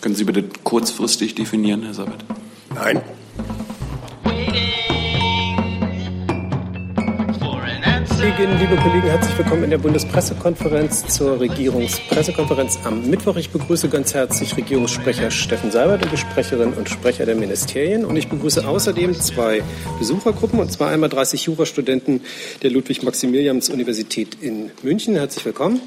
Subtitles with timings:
[0.00, 2.24] Können Sie bitte kurzfristig definieren, Herr Sabat?
[2.74, 3.02] Nein.
[8.40, 13.36] Kolleginnen, liebe Kollegen, herzlich willkommen in der Bundespressekonferenz zur Regierungspressekonferenz am Mittwoch.
[13.36, 18.06] Ich begrüße ganz herzlich Regierungssprecher Steffen Seibert und die Sprecherinnen und Sprecher der Ministerien.
[18.06, 19.62] Und ich begrüße außerdem zwei
[19.98, 22.22] Besuchergruppen, und zwar einmal 30 Jurastudenten
[22.62, 25.16] der Ludwig-Maximilians-Universität in München.
[25.16, 25.82] Herzlich willkommen.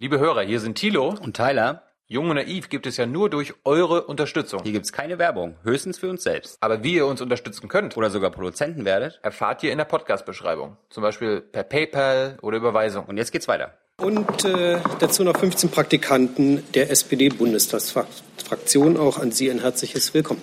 [0.00, 1.85] Liebe Hörer, hier sind Thilo und Tyler.
[2.08, 4.62] Jung und Naiv gibt es ja nur durch eure Unterstützung.
[4.62, 6.56] Hier gibt's keine Werbung, höchstens für uns selbst.
[6.60, 10.76] Aber wie ihr uns unterstützen könnt oder sogar Produzenten werdet, erfahrt ihr in der Podcast-Beschreibung.
[10.88, 13.06] Zum Beispiel per PayPal oder Überweisung.
[13.06, 13.74] Und jetzt geht's weiter.
[13.96, 18.98] Und äh, dazu noch 15 Praktikanten der SPD-Bundestagsfraktion.
[18.98, 20.42] Auch an Sie ein herzliches Willkommen.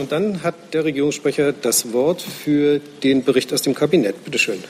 [0.00, 4.24] Und dann hat der Regierungssprecher das Wort für den Bericht aus dem Kabinett.
[4.24, 4.64] Bitte schön.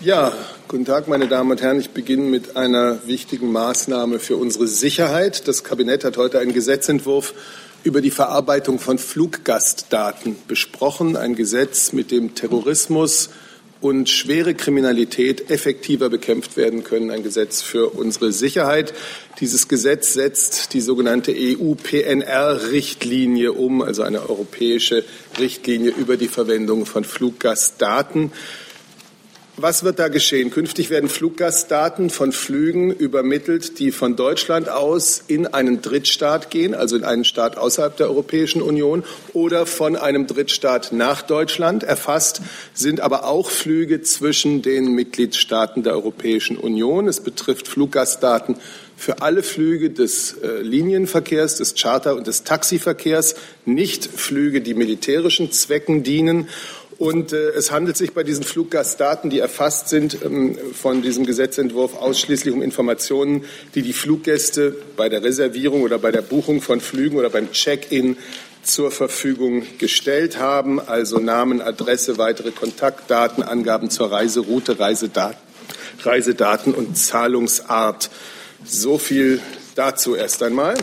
[0.00, 0.32] Ja,
[0.66, 1.78] guten Tag, meine Damen und Herren.
[1.78, 5.46] Ich beginne mit einer wichtigen Maßnahme für unsere Sicherheit.
[5.46, 7.32] Das Kabinett hat heute einen Gesetzentwurf
[7.84, 11.16] über die Verarbeitung von Fluggastdaten besprochen.
[11.16, 13.30] Ein Gesetz, mit dem Terrorismus
[13.80, 17.12] und schwere Kriminalität effektiver bekämpft werden können.
[17.12, 18.94] Ein Gesetz für unsere Sicherheit.
[19.40, 25.04] Dieses Gesetz setzt die sogenannte EU-PNR-Richtlinie um, also eine europäische
[25.38, 28.32] Richtlinie über die Verwendung von Fluggastdaten.
[29.56, 30.50] Was wird da geschehen?
[30.50, 36.96] Künftig werden Fluggastdaten von Flügen übermittelt, die von Deutschland aus in einen Drittstaat gehen, also
[36.96, 41.84] in einen Staat außerhalb der Europäischen Union oder von einem Drittstaat nach Deutschland.
[41.84, 42.40] Erfasst
[42.72, 47.06] sind aber auch Flüge zwischen den Mitgliedstaaten der Europäischen Union.
[47.06, 48.56] Es betrifft Fluggastdaten
[48.96, 55.52] für alle Flüge des äh, Linienverkehrs, des Charter- und des Taxiverkehrs, nicht Flüge, die militärischen
[55.52, 56.48] Zwecken dienen.
[56.98, 61.96] Und äh, es handelt sich bei diesen Fluggastdaten, die erfasst sind ähm, von diesem Gesetzentwurf,
[61.96, 67.18] ausschließlich um Informationen, die die Fluggäste bei der Reservierung oder bei der Buchung von Flügen
[67.18, 68.16] oder beim Check-in
[68.62, 75.38] zur Verfügung gestellt haben, also Namen, Adresse, weitere Kontaktdaten, Angaben zur Reiseroute, Reisedaten,
[76.02, 78.10] Reisedaten und Zahlungsart.
[78.64, 79.40] So viel
[79.74, 80.74] dazu erst einmal.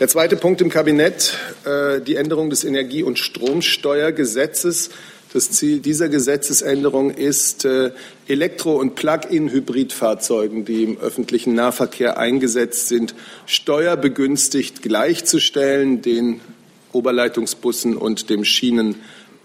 [0.00, 4.90] Der zweite Punkt im Kabinett, äh, die Änderung des Energie- und Stromsteuergesetzes.
[5.32, 7.90] Das Ziel dieser Gesetzesänderung ist, äh,
[8.28, 13.16] Elektro- und Plug-in-Hybridfahrzeugen, die im öffentlichen Nahverkehr eingesetzt sind,
[13.46, 16.42] steuerbegünstigt gleichzustellen den
[16.92, 18.94] Oberleitungsbussen und dem Schienen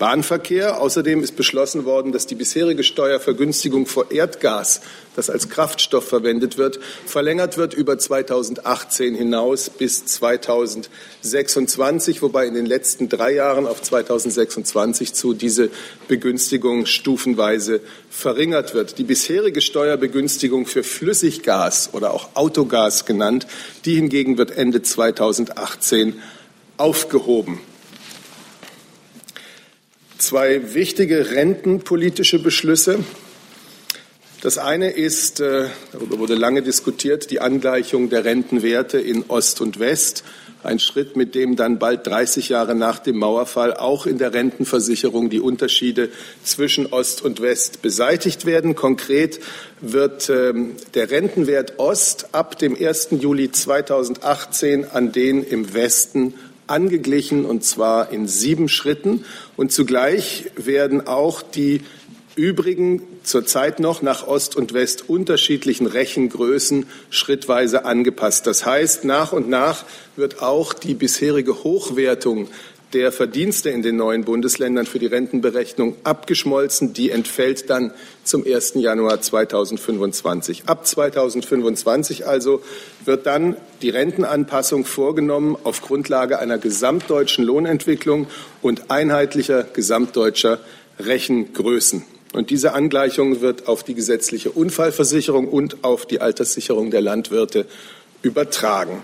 [0.04, 0.82] Bahnverkehr.
[0.82, 4.82] Außerdem ist beschlossen worden, dass die bisherige Steuervergünstigung vor Erdgas,
[5.16, 12.66] das als Kraftstoff verwendet wird, verlängert wird über 2018 hinaus bis 2026, wobei in den
[12.66, 15.70] letzten drei Jahren auf 2026 zu diese
[16.10, 18.98] Begünstigung stufenweise verringert wird.
[18.98, 23.48] Die bisherige Steuerbegünstigung für Flüssiggas oder auch Autogas genannt,
[23.86, 26.22] die hingegen wird Ende 2018
[26.76, 27.62] aufgehoben
[30.24, 33.00] zwei wichtige rentenpolitische Beschlüsse.
[34.42, 39.80] Das eine ist, äh, darüber wurde lange diskutiert, die Angleichung der Rentenwerte in Ost und
[39.80, 40.24] West.
[40.64, 45.30] Ein Schritt, mit dem dann bald 30 Jahre nach dem Mauerfall auch in der Rentenversicherung
[45.30, 46.10] die Unterschiede
[46.44, 48.76] zwischen Ost und West beseitigt werden.
[48.76, 49.42] Konkret
[49.82, 53.10] wird ähm, der Rentenwert Ost ab dem 1.
[53.12, 56.34] Juli 2018 an den im Westen
[56.68, 59.26] angeglichen, und zwar in sieben Schritten.
[59.56, 61.82] Und zugleich werden auch die
[62.36, 68.48] übrigen zurzeit noch nach Ost und West unterschiedlichen Rechengrößen schrittweise angepasst.
[68.48, 72.48] Das heißt, nach und nach wird auch die bisherige Hochwertung
[72.94, 76.94] der Verdienste in den neuen Bundesländern für die Rentenberechnung abgeschmolzen.
[76.94, 77.92] Die entfällt dann
[78.24, 78.76] zum 1.
[78.76, 80.64] Januar 2025.
[80.68, 82.62] Ab 2025 also
[83.06, 88.28] wird dann die Rentenanpassung vorgenommen auf Grundlage einer gesamtdeutschen Lohnentwicklung
[88.62, 90.60] und einheitlicher gesamtdeutscher
[91.00, 92.04] Rechengrößen.
[92.34, 97.66] Und diese Angleichung wird auf die gesetzliche Unfallversicherung und auf die Alterssicherung der Landwirte
[98.24, 99.02] übertragen.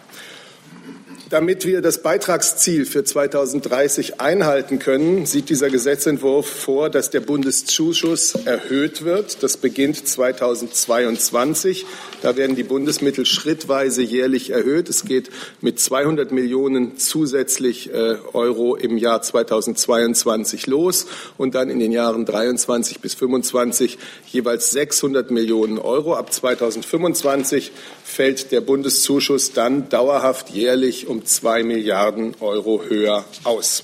[1.30, 8.34] Damit wir das Beitragsziel für 2030 einhalten können, sieht dieser Gesetzentwurf vor, dass der Bundeszuschuss
[8.34, 9.44] erhöht wird.
[9.44, 11.86] Das beginnt 2022.
[12.24, 14.90] Da werden die Bundesmittel schrittweise jährlich erhöht.
[14.90, 15.30] Es geht
[15.62, 21.06] mit 200 Millionen zusätzlich äh, Euro im Jahr 2022 los
[21.38, 26.16] und dann in den Jahren 23 bis 25 jeweils 600 Millionen Euro.
[26.16, 27.72] Ab 2025
[28.10, 33.84] fällt der Bundeszuschuss dann dauerhaft jährlich um zwei Milliarden Euro höher aus.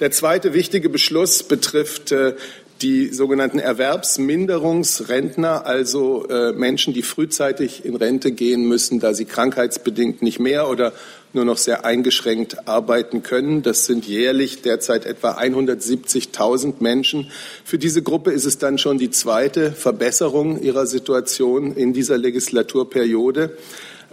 [0.00, 2.34] Der zweite wichtige Beschluss betrifft äh,
[2.82, 10.22] Die sogenannten Erwerbsminderungsrentner, also äh, Menschen, die frühzeitig in Rente gehen müssen, da sie krankheitsbedingt
[10.22, 10.94] nicht mehr oder
[11.34, 13.62] nur noch sehr eingeschränkt arbeiten können.
[13.62, 17.30] Das sind jährlich derzeit etwa 170.000 Menschen.
[17.66, 23.58] Für diese Gruppe ist es dann schon die zweite Verbesserung ihrer Situation in dieser Legislaturperiode.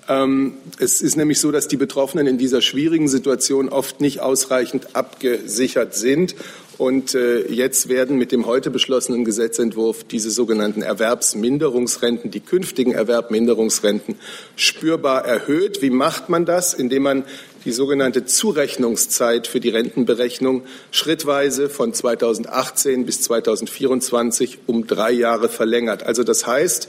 [0.10, 4.96] Ähm, es ist nämlich so, dass die Betroffenen in dieser schwierigen Situation oft nicht ausreichend
[4.96, 6.36] abgesichert sind.
[6.78, 14.16] Und äh, jetzt werden mit dem heute beschlossenen Gesetzentwurf diese sogenannten Erwerbsminderungsrenten, die künftigen Erwerbminderungsrenten,
[14.56, 15.82] spürbar erhöht.
[15.82, 16.76] Wie macht man das?
[16.76, 17.24] Indem man
[17.66, 26.04] die sogenannte Zurechnungszeit für die Rentenberechnung schrittweise von 2018 bis 2024 um drei Jahre verlängert.
[26.04, 26.88] Also das heißt,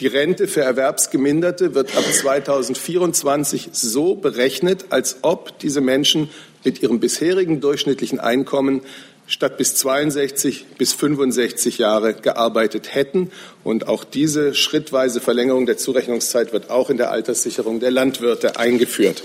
[0.00, 6.30] die Rente für Erwerbsgeminderte wird ab 2024 so berechnet, als ob diese Menschen
[6.64, 8.82] mit ihrem bisherigen durchschnittlichen Einkommen
[9.26, 13.30] statt bis 62 bis 65 Jahre gearbeitet hätten.
[13.64, 19.22] Und auch diese schrittweise Verlängerung der Zurechnungszeit wird auch in der Alterssicherung der Landwirte eingeführt.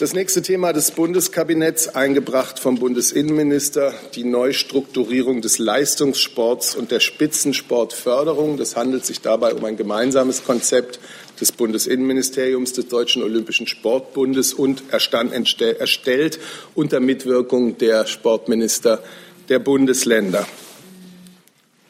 [0.00, 8.56] Das nächste Thema des Bundeskabinetts, eingebracht vom Bundesinnenminister, die Neustrukturierung des Leistungssports und der Spitzensportförderung.
[8.56, 11.00] Das handelt sich dabei um ein gemeinsames Konzept
[11.40, 16.38] des Bundesinnenministeriums, des Deutschen Olympischen Sportbundes und erstellt
[16.74, 19.02] unter Mitwirkung der Sportminister
[19.48, 20.46] der Bundesländer.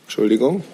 [0.04, 0.64] Entschuldigung.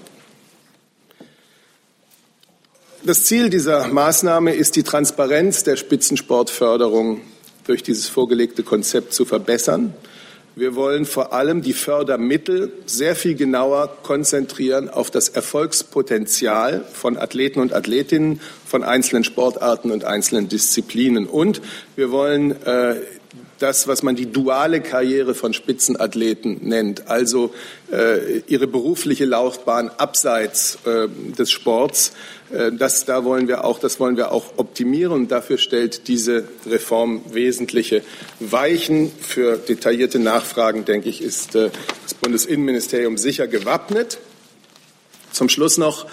[3.04, 7.20] Das Ziel dieser Maßnahme ist, die Transparenz der Spitzensportförderung
[7.64, 9.94] durch dieses vorgelegte Konzept zu verbessern.
[10.58, 17.60] Wir wollen vor allem die Fördermittel sehr viel genauer konzentrieren auf das Erfolgspotenzial von Athleten
[17.60, 21.26] und Athletinnen, von einzelnen Sportarten und einzelnen Disziplinen.
[21.26, 21.60] Und
[21.94, 22.94] wir wollen äh,
[23.58, 27.54] das, was man die duale Karriere von Spitzenathleten nennt, also
[27.90, 32.12] äh, ihre berufliche Laufbahn abseits äh, des Sports.
[32.52, 35.28] Äh, das, da wollen wir auch, das wollen wir auch optimieren.
[35.28, 38.02] Dafür stellt diese Reform wesentliche
[38.40, 39.10] Weichen.
[39.20, 41.70] Für detaillierte Nachfragen, denke ich, ist äh,
[42.02, 44.18] das Bundesinnenministerium sicher gewappnet.
[45.32, 46.06] Zum Schluss noch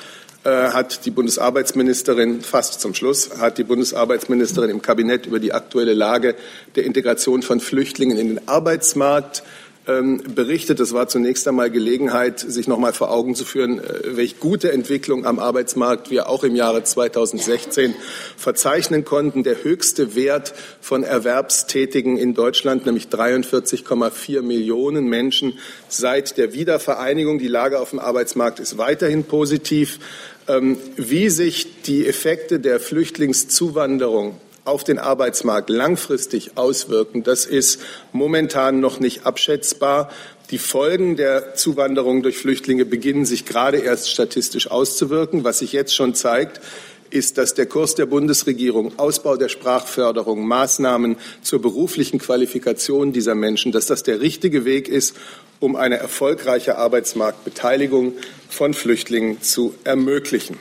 [0.44, 6.36] hat die Bundesarbeitsministerin, fast zum Schluss, hat die Bundesarbeitsministerin im Kabinett über die aktuelle Lage
[6.76, 9.44] der Integration von Flüchtlingen in den Arbeitsmarkt
[9.86, 10.80] berichtet.
[10.80, 14.72] Das war zunächst einmal Gelegenheit, sich noch mal vor Augen zu führen, äh, welche gute
[14.72, 17.94] Entwicklung am Arbeitsmarkt wir auch im Jahre 2016
[18.38, 19.44] verzeichnen konnten.
[19.44, 25.60] Der höchste Wert von Erwerbstätigen in Deutschland, nämlich 43,4 Millionen Menschen
[25.90, 27.40] seit der Wiedervereinigung.
[27.40, 30.00] Die Lage auf dem Arbeitsmarkt ist weiterhin positiv.
[30.48, 37.82] Ähm, wie sich die Effekte der Flüchtlingszuwanderung auf den Arbeitsmarkt langfristig auswirken, das ist
[38.12, 40.10] momentan noch nicht abschätzbar.
[40.52, 45.44] Die Folgen der Zuwanderung durch Flüchtlinge beginnen sich gerade erst statistisch auszuwirken.
[45.44, 46.62] Was sich jetzt schon zeigt,
[47.10, 53.72] ist, dass der Kurs der Bundesregierung, Ausbau der Sprachförderung, Maßnahmen zur beruflichen Qualifikation dieser Menschen,
[53.72, 55.16] dass das der richtige Weg ist,
[55.60, 58.14] um eine erfolgreiche Arbeitsmarktbeteiligung
[58.50, 60.58] von Flüchtlingen zu ermöglichen.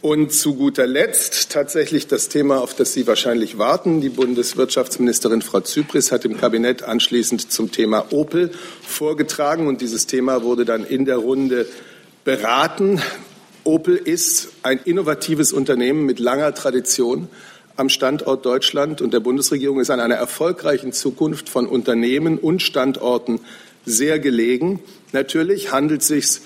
[0.00, 4.00] Und zu guter Letzt tatsächlich das Thema, auf das Sie wahrscheinlich warten.
[4.00, 10.44] Die Bundeswirtschaftsministerin Frau Zypris hat im Kabinett anschließend zum Thema Opel vorgetragen und dieses Thema
[10.44, 11.66] wurde dann in der Runde
[12.22, 13.02] beraten.
[13.64, 17.26] Opel ist ein innovatives Unternehmen mit langer Tradition
[17.74, 23.40] am Standort Deutschland und der Bundesregierung ist an einer erfolgreichen Zukunft von Unternehmen und Standorten
[23.84, 24.78] sehr gelegen.
[25.12, 26.40] Natürlich handelt es sich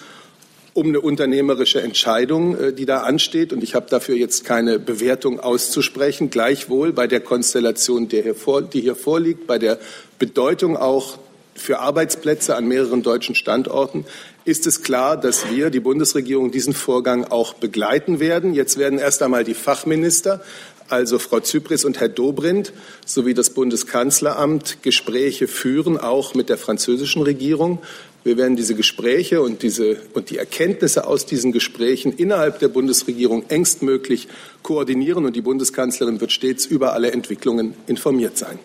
[0.75, 3.53] um eine unternehmerische Entscheidung, äh, die da ansteht.
[3.53, 6.31] Und ich habe dafür jetzt keine Bewertung auszusprechen.
[6.31, 9.79] Gleichwohl bei der Konstellation, die hier, vor, die hier vorliegt, bei der
[10.19, 11.19] Bedeutung auch
[11.55, 14.07] für Arbeitsplätze an mehreren deutschen Standorten
[14.45, 18.55] ist es klar, dass wir, die Bundesregierung, diesen Vorgang auch begleiten werden.
[18.55, 20.41] Jetzt werden erst einmal die Fachminister,
[20.89, 22.73] also Frau Zypris und Herr Dobrindt
[23.07, 27.79] sowie das Bundeskanzleramt Gespräche führen, auch mit der französischen Regierung.
[28.25, 33.45] Wir werden diese Gespräche und, diese, und die Erkenntnisse aus diesen Gesprächen innerhalb der Bundesregierung
[33.49, 34.29] engstmöglich
[34.63, 38.61] koordinieren und die Bundeskanzlerin wird stets über alle Entwicklungen informiert sein.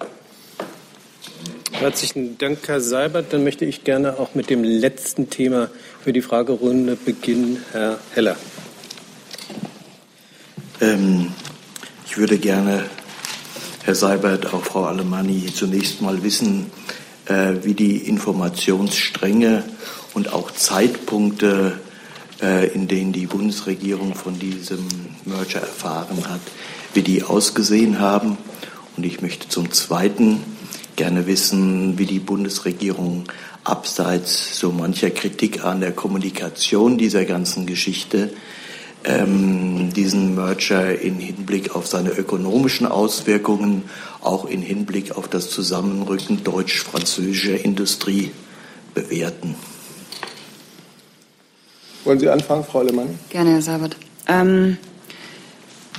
[1.72, 3.34] Herzlichen Dank, Herr Seibert.
[3.34, 5.70] Dann möchte ich gerne auch mit dem letzten Thema
[6.04, 7.64] für die Fragerunde beginnen.
[7.72, 8.36] Herr Heller.
[10.82, 11.34] Ähm,
[12.06, 12.86] ich würde gerne,
[13.84, 16.97] Herr Seibert, auch Frau Alemanni, zunächst mal wissen, äh,
[17.64, 19.64] wie die Informationsstränge
[20.14, 21.80] und auch Zeitpunkte,
[22.42, 24.88] äh, in denen die Bundesregierung von diesem
[25.26, 26.42] Merger erfahren hat,
[26.94, 28.38] wie die ausgesehen haben.
[28.96, 30.44] Und ich möchte zum Zweiten
[30.96, 33.26] gerne wissen, wie die Bundesregierung
[33.64, 38.32] abseits so mancher Kritik an der Kommunikation dieser ganzen Geschichte
[39.04, 43.84] ähm, diesen Merger in Hinblick auf seine ökonomischen Auswirkungen,
[44.22, 48.32] auch in Hinblick auf das Zusammenrücken deutsch-französischer Industrie
[48.94, 49.56] bewerten.
[52.04, 53.20] Wollen Sie anfangen, Frau Lehmann?
[53.30, 53.98] Gerne, Herr Sabat.
[54.28, 54.78] Ähm,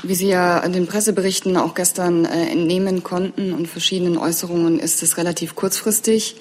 [0.03, 5.03] wie Sie ja in den Presseberichten auch gestern äh, entnehmen konnten und verschiedenen Äußerungen, ist
[5.03, 6.37] es relativ kurzfristig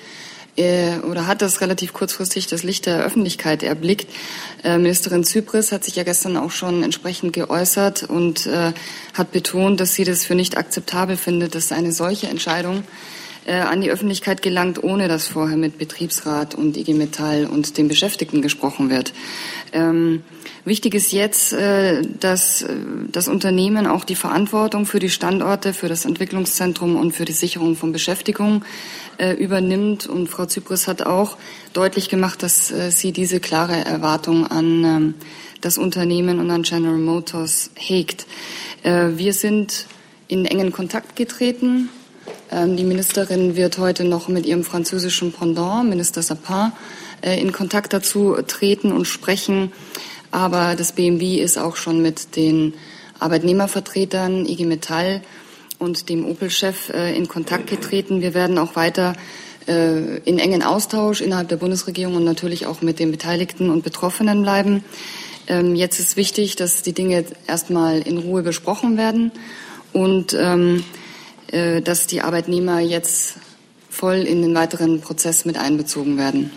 [0.57, 4.07] oder hat das relativ kurzfristig das Licht der Öffentlichkeit erblickt.
[4.63, 8.73] Äh, Ministerin Zypris hat sich ja gestern auch schon entsprechend geäußert und äh,
[9.13, 12.83] hat betont, dass sie das für nicht akzeptabel findet, dass eine solche Entscheidung
[13.45, 17.87] äh, an die Öffentlichkeit gelangt, ohne dass vorher mit Betriebsrat und IG Metall und den
[17.87, 19.13] Beschäftigten gesprochen wird.
[19.73, 20.23] Ähm,
[20.67, 22.75] Wichtig ist jetzt, äh, dass äh,
[23.09, 27.77] das Unternehmen auch die Verantwortung für die Standorte, für das Entwicklungszentrum und für die Sicherung
[27.77, 28.65] von Beschäftigung
[29.17, 30.07] äh, übernimmt.
[30.07, 31.37] Und Frau Zypris hat auch
[31.73, 35.13] deutlich gemacht, dass sie diese klare Erwartung an ähm,
[35.61, 38.27] das Unternehmen und an General Motors hegt.
[38.83, 39.87] Wir sind
[40.27, 41.89] in engen Kontakt getreten.
[42.51, 46.71] Ähm, die Ministerin wird heute noch mit ihrem französischen Pendant, Minister Sapin,
[47.23, 49.71] in Kontakt dazu treten und sprechen,
[50.29, 52.75] aber das BMW ist auch schon mit den
[53.19, 55.21] Arbeitnehmervertretern, IG Metall
[55.79, 58.21] und dem Opel-Chef äh, in Kontakt getreten.
[58.21, 59.13] Wir werden auch weiter
[59.67, 64.41] äh, in engen Austausch innerhalb der Bundesregierung und natürlich auch mit den Beteiligten und Betroffenen
[64.41, 64.83] bleiben.
[65.47, 69.31] Ähm, jetzt ist wichtig, dass die Dinge erstmal in Ruhe besprochen werden
[69.93, 70.83] und ähm,
[71.51, 73.35] äh, dass die Arbeitnehmer jetzt
[73.89, 76.51] voll in den weiteren Prozess mit einbezogen werden.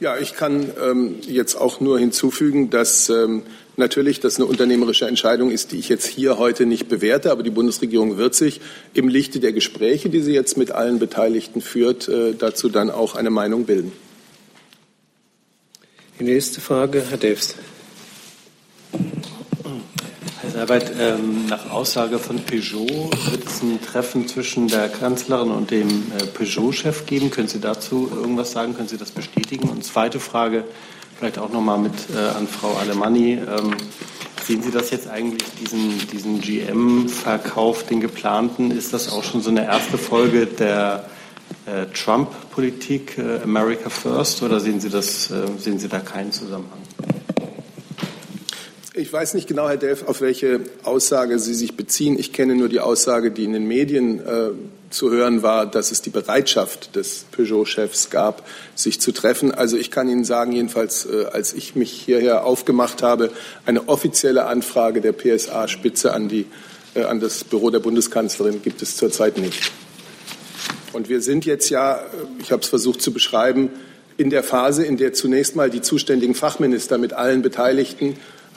[0.00, 3.42] Ja, ich kann ähm, jetzt auch nur hinzufügen, dass ähm,
[3.80, 7.50] natürlich das eine unternehmerische Entscheidung ist, die ich jetzt hier heute nicht bewerte, aber die
[7.50, 8.60] Bundesregierung wird sich
[8.94, 13.16] im Lichte der Gespräche, die sie jetzt mit allen Beteiligten führt, äh, dazu dann auch
[13.16, 13.90] eine Meinung bilden.
[16.20, 17.56] Die nächste Frage, Herr Delfs.
[20.42, 25.70] Herr Seibert, ähm, nach Aussage von Peugeot wird es ein Treffen zwischen der Kanzlerin und
[25.70, 27.30] dem äh, Peugeot-Chef geben.
[27.30, 28.74] Können Sie dazu irgendwas sagen?
[28.74, 29.68] Können Sie das bestätigen?
[29.68, 30.64] Und zweite Frage,
[31.20, 33.32] vielleicht auch nochmal mit äh, an Frau Alemanni.
[33.34, 33.76] Ähm,
[34.42, 38.70] sehen Sie das jetzt eigentlich, diesen, diesen GM-Verkauf, den geplanten?
[38.70, 41.04] Ist das auch schon so eine erste Folge der
[41.66, 46.78] äh, Trump-Politik, äh, America First, oder sehen Sie, das, äh, sehen Sie da keinen Zusammenhang?
[48.92, 52.18] Ich weiß nicht genau, Herr Delf, auf welche Aussage Sie sich beziehen.
[52.18, 54.50] Ich kenne nur die Aussage, die in den Medien äh,
[54.90, 58.44] zu hören war, dass es die Bereitschaft des Peugeot-Chefs gab,
[58.74, 59.54] sich zu treffen.
[59.54, 63.30] Also ich kann Ihnen sagen, jedenfalls äh, als ich mich hierher aufgemacht habe,
[63.64, 69.38] eine offizielle Anfrage der PSA-Spitze an, äh, an das Büro der Bundeskanzlerin gibt es zurzeit
[69.38, 69.70] nicht.
[70.92, 72.00] Und wir sind jetzt ja, äh,
[72.40, 73.70] ich habe es versucht zu beschreiben,
[74.16, 78.16] in der Phase, in der zunächst mal die zuständigen Fachminister mit allen Beteiligten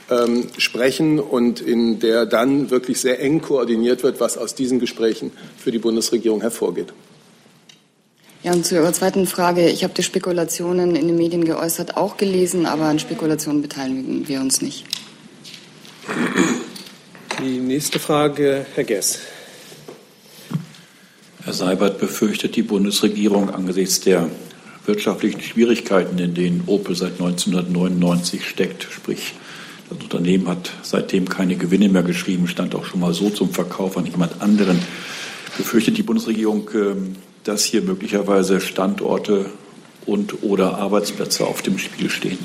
[0.10, 5.32] ähm, sprechen und in der dann wirklich sehr eng koordiniert wird, was aus diesen Gesprächen
[5.58, 6.94] für die Bundesregierung hervorgeht.
[8.44, 9.70] Ja, und zu Ihrer zweiten Frage.
[9.70, 14.42] Ich habe die Spekulationen in den Medien geäußert, auch gelesen, aber an Spekulationen beteiligen wir
[14.42, 14.84] uns nicht.
[17.40, 19.20] Die nächste Frage, Herr Gess.
[21.46, 24.30] Herr Seibert befürchtet die Bundesregierung angesichts der
[24.86, 29.34] wirtschaftlichen Schwierigkeiten, in denen Opel seit 1999 steckt, sprich
[29.96, 33.98] das Unternehmen hat seitdem keine Gewinne mehr geschrieben, stand auch schon mal so zum Verkauf
[33.98, 34.80] an jemand anderen.
[35.58, 39.46] Befürchtet die Bundesregierung, ähm, dass hier möglicherweise Standorte
[40.06, 42.40] und oder Arbeitsplätze auf dem Spiel stehen?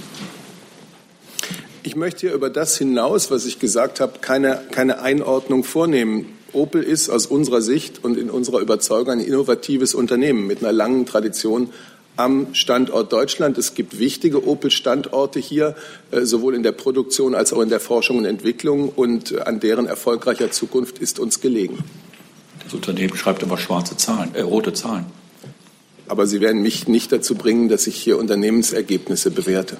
[1.82, 6.26] Ich möchte hier über das hinaus, was ich gesagt habe, keine, keine Einordnung vornehmen.
[6.52, 11.06] Opel ist aus unserer Sicht und in unserer Überzeugung ein innovatives Unternehmen mit einer langen
[11.06, 11.70] Tradition
[12.18, 13.56] am Standort Deutschland.
[13.58, 15.76] Es gibt wichtige Opel-Standorte hier,
[16.10, 18.88] äh, sowohl in der Produktion als auch in der Forschung und Entwicklung.
[18.88, 21.78] Und äh, an deren erfolgreicher Zukunft ist uns gelegen.
[22.64, 25.06] Das Unternehmen schreibt immer schwarze Zahlen, äh, rote Zahlen.
[26.08, 29.76] Aber Sie werden mich nicht dazu bringen, dass ich hier Unternehmensergebnisse bewerte.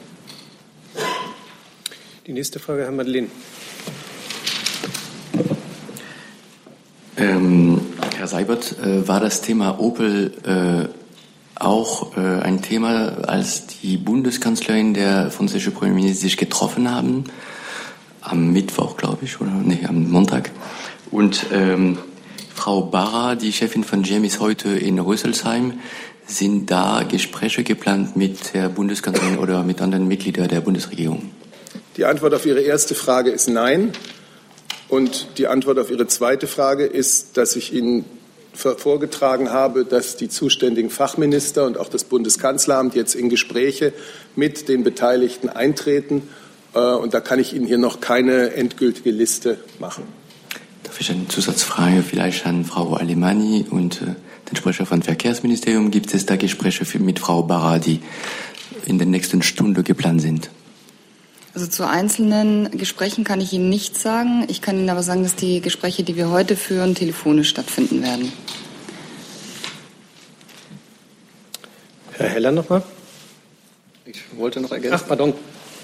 [2.26, 3.28] Die nächste Frage, Herr Madeleine.
[7.16, 7.80] Ähm,
[8.16, 10.88] Herr Seibert, äh, war das Thema Opel äh,
[11.61, 17.25] auch äh, ein Thema, als die Bundeskanzlerin der französische Premierminister sich getroffen haben,
[18.21, 20.50] am Mittwoch, glaube ich, oder nee, am Montag.
[21.11, 21.99] Und ähm,
[22.55, 25.75] Frau Barra, die Chefin von GM, ist heute in Rüsselsheim.
[26.27, 31.31] Sind da Gespräche geplant mit der Bundeskanzlerin oder mit anderen Mitgliedern der Bundesregierung?
[31.97, 33.93] Die Antwort auf Ihre erste Frage ist nein.
[34.88, 38.05] Und die Antwort auf Ihre zweite Frage ist, dass ich Ihnen
[38.59, 43.93] vorgetragen habe, dass die zuständigen Fachminister und auch das Bundeskanzleramt jetzt in Gespräche
[44.35, 46.23] mit den Beteiligten eintreten.
[46.75, 50.05] Äh, und da kann ich Ihnen hier noch keine endgültige Liste machen.
[50.83, 54.15] Darf ich eine Zusatzfrage vielleicht an Frau Alemani und äh,
[54.50, 55.91] den Sprecher vom Verkehrsministerium?
[55.91, 58.00] Gibt es da Gespräche mit Frau Barra, die
[58.87, 60.50] in den nächsten Stunden geplant sind?
[61.59, 64.45] Also zu einzelnen Gesprächen kann ich Ihnen nichts sagen.
[64.47, 68.33] Ich kann Ihnen aber sagen, dass die Gespräche, die wir heute führen, telefonisch stattfinden werden.
[72.12, 72.85] Herr Heller nochmal.
[74.07, 75.00] Ich wollte noch ergänzen.
[75.03, 75.35] Ach, pardon,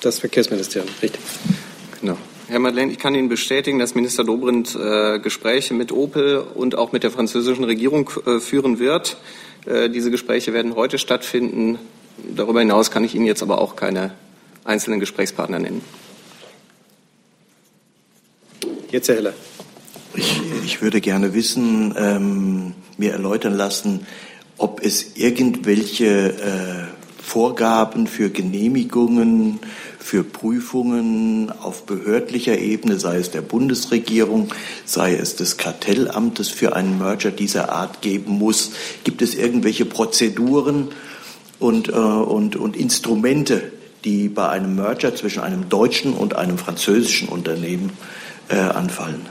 [0.00, 1.20] das Verkehrsministerium, richtig.
[2.00, 2.18] Genau.
[2.46, 6.92] Herr Madeleine, ich kann Ihnen bestätigen, dass Minister Dobrindt äh, Gespräche mit Opel und auch
[6.92, 9.16] mit der französischen Regierung äh, führen wird.
[9.66, 11.80] Äh, diese Gespräche werden heute stattfinden.
[12.36, 14.12] Darüber hinaus kann ich Ihnen jetzt aber auch keine
[14.64, 15.82] einzelnen Gesprächspartner nennen.
[18.90, 19.34] Jetzt Herr Heller.
[20.14, 24.06] Ich, ich würde gerne wissen, ähm, mir erläutern lassen,
[24.56, 29.58] ob es irgendwelche äh, Vorgaben für Genehmigungen,
[29.98, 34.50] für Prüfungen auf behördlicher Ebene, sei es der Bundesregierung,
[34.84, 38.72] sei es des Kartellamtes für einen Merger dieser Art geben muss.
[39.02, 40.90] Gibt es irgendwelche Prozeduren
[41.58, 43.72] und, äh, und, und Instrumente,
[44.04, 47.90] die bei einem Merger zwischen einem deutschen und einem französischen Unternehmen
[48.48, 49.26] äh, anfallen.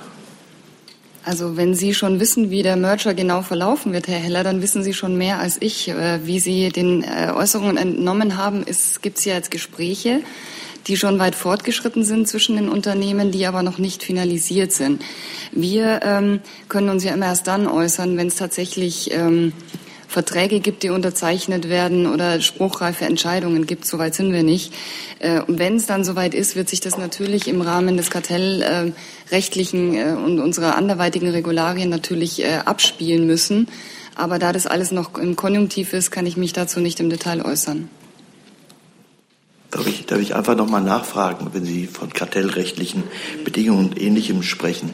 [1.25, 4.83] Also wenn Sie schon wissen, wie der Merger genau verlaufen wird, Herr Heller, dann wissen
[4.83, 5.87] Sie schon mehr als ich.
[5.87, 8.65] Äh, wie Sie den äh, Äußerungen entnommen haben,
[9.01, 10.19] gibt es ja jetzt Gespräche,
[10.87, 15.01] die schon weit fortgeschritten sind zwischen den Unternehmen, die aber noch nicht finalisiert sind.
[15.53, 19.53] Wir ähm, können uns ja immer erst dann äußern, wenn es tatsächlich ähm,
[20.13, 23.85] Verträge gibt, die unterzeichnet werden oder spruchreife Entscheidungen gibt.
[23.85, 24.71] Soweit sind wir nicht.
[25.19, 29.95] Äh, und wenn es dann soweit ist, wird sich das natürlich im Rahmen des kartellrechtlichen
[29.95, 33.67] äh, und unserer anderweitigen Regularien natürlich äh, abspielen müssen.
[34.15, 37.43] Aber da das alles noch im Konjunktiv ist, kann ich mich dazu nicht im Detail
[37.43, 37.89] äußern.
[39.71, 43.03] Darf ich, darf ich einfach noch mal nachfragen, wenn Sie von kartellrechtlichen
[43.43, 44.93] Bedingungen und Ähnlichem sprechen?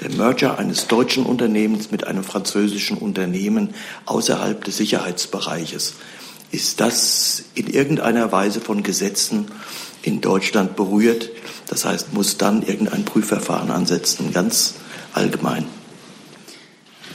[0.00, 3.74] Der Merger eines deutschen Unternehmens mit einem französischen Unternehmen
[4.06, 5.94] außerhalb des Sicherheitsbereiches.
[6.50, 9.46] Ist das in irgendeiner Weise von Gesetzen
[10.02, 11.30] in Deutschland berührt?
[11.68, 14.74] Das heißt, muss dann irgendein Prüfverfahren ansetzen, ganz
[15.12, 15.66] allgemein?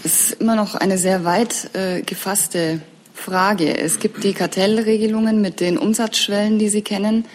[0.03, 2.81] Es ist immer noch eine sehr weit äh, gefasste
[3.13, 3.77] Frage.
[3.77, 7.25] Es gibt die Kartellregelungen mit den Umsatzschwellen, die Sie kennen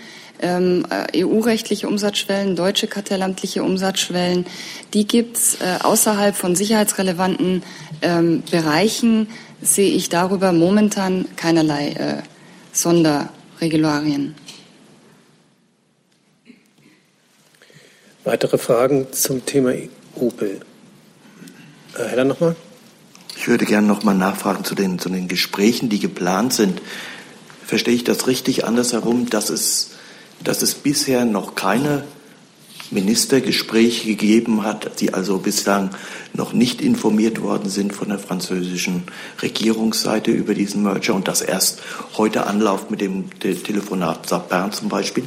[0.40, 4.46] ähm, äh, EU-rechtliche Umsatzschwellen, deutsche kartellamtliche Umsatzschwellen,
[4.92, 7.62] die gibt es äh, außerhalb von sicherheitsrelevanten
[8.02, 9.28] ähm, Bereichen,
[9.62, 12.22] sehe ich darüber momentan keinerlei äh,
[12.72, 14.34] Sonderregularien.
[18.24, 19.72] Weitere Fragen zum Thema
[20.14, 20.60] Opel?
[21.94, 22.56] Herr Heller nochmal?
[23.36, 26.80] Ich würde gerne nochmal nachfragen zu den, zu den Gesprächen, die geplant sind.
[27.66, 29.90] Verstehe ich das richtig andersherum, dass es
[30.44, 32.04] dass es bisher noch keine
[32.90, 35.90] Ministergespräche gegeben hat, die also bislang
[36.32, 39.04] noch nicht informiert worden sind von der französischen
[39.42, 41.82] Regierungsseite über diesen Merger und das erst
[42.16, 45.24] heute anläuft mit dem Telefonat Sapin zum Beispiel?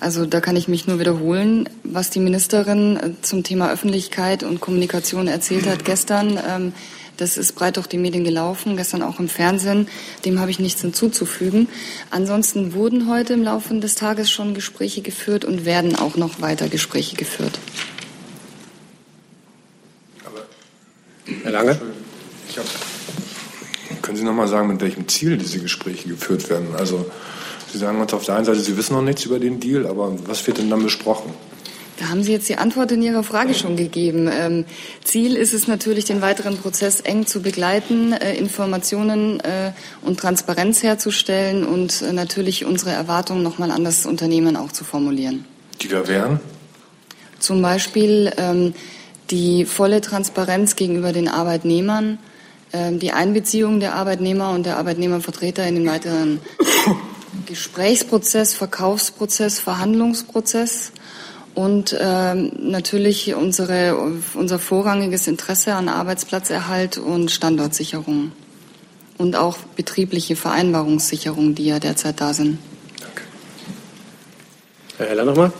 [0.00, 4.60] Also da kann ich mich nur wiederholen, was die Ministerin äh, zum Thema Öffentlichkeit und
[4.60, 6.38] Kommunikation erzählt hat gestern.
[6.48, 6.72] Ähm,
[7.20, 9.88] das ist breit durch die Medien gelaufen, gestern auch im Fernsehen.
[10.24, 11.68] Dem habe ich nichts hinzuzufügen.
[12.10, 16.68] Ansonsten wurden heute im Laufe des Tages schon Gespräche geführt und werden auch noch weiter
[16.68, 17.58] Gespräche geführt.
[20.24, 20.46] Aber,
[21.42, 21.80] Herr Lange?
[22.56, 26.74] Hab, können Sie noch mal sagen, mit welchem Ziel diese Gespräche geführt werden?
[26.76, 27.10] Also
[27.70, 30.16] Sie sagen uns auf der einen Seite, Sie wissen noch nichts über den Deal, aber
[30.26, 31.32] was wird denn dann besprochen?
[32.00, 34.26] Da haben Sie jetzt die Antwort in Ihrer Frage schon gegeben.
[34.32, 34.64] Ähm,
[35.04, 40.82] Ziel ist es natürlich, den weiteren Prozess eng zu begleiten, äh, Informationen äh, und Transparenz
[40.82, 45.44] herzustellen und äh, natürlich unsere Erwartungen nochmal an das Unternehmen auch zu formulieren.
[45.82, 46.40] Die da wären?
[47.38, 48.72] Zum Beispiel ähm,
[49.30, 52.18] die volle Transparenz gegenüber den Arbeitnehmern,
[52.72, 56.40] ähm, die Einbeziehung der Arbeitnehmer und der Arbeitnehmervertreter in den weiteren
[57.46, 60.92] Gesprächsprozess, Verkaufsprozess, Verhandlungsprozess
[61.54, 63.96] und ähm, natürlich unsere,
[64.34, 68.32] unser vorrangiges Interesse an Arbeitsplatzerhalt und Standortsicherung
[69.18, 72.58] und auch betriebliche Vereinbarungssicherung, die ja derzeit da sind.
[73.00, 73.22] Danke.
[74.96, 75.52] Herr Heller nochmal.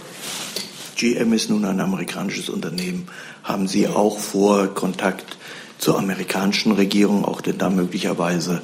[0.96, 3.09] GM ist nun ein amerikanisches Unternehmen.
[3.42, 5.38] Haben Sie auch vor, Kontakt
[5.79, 8.61] zur amerikanischen Regierung, auch denn da möglicherweise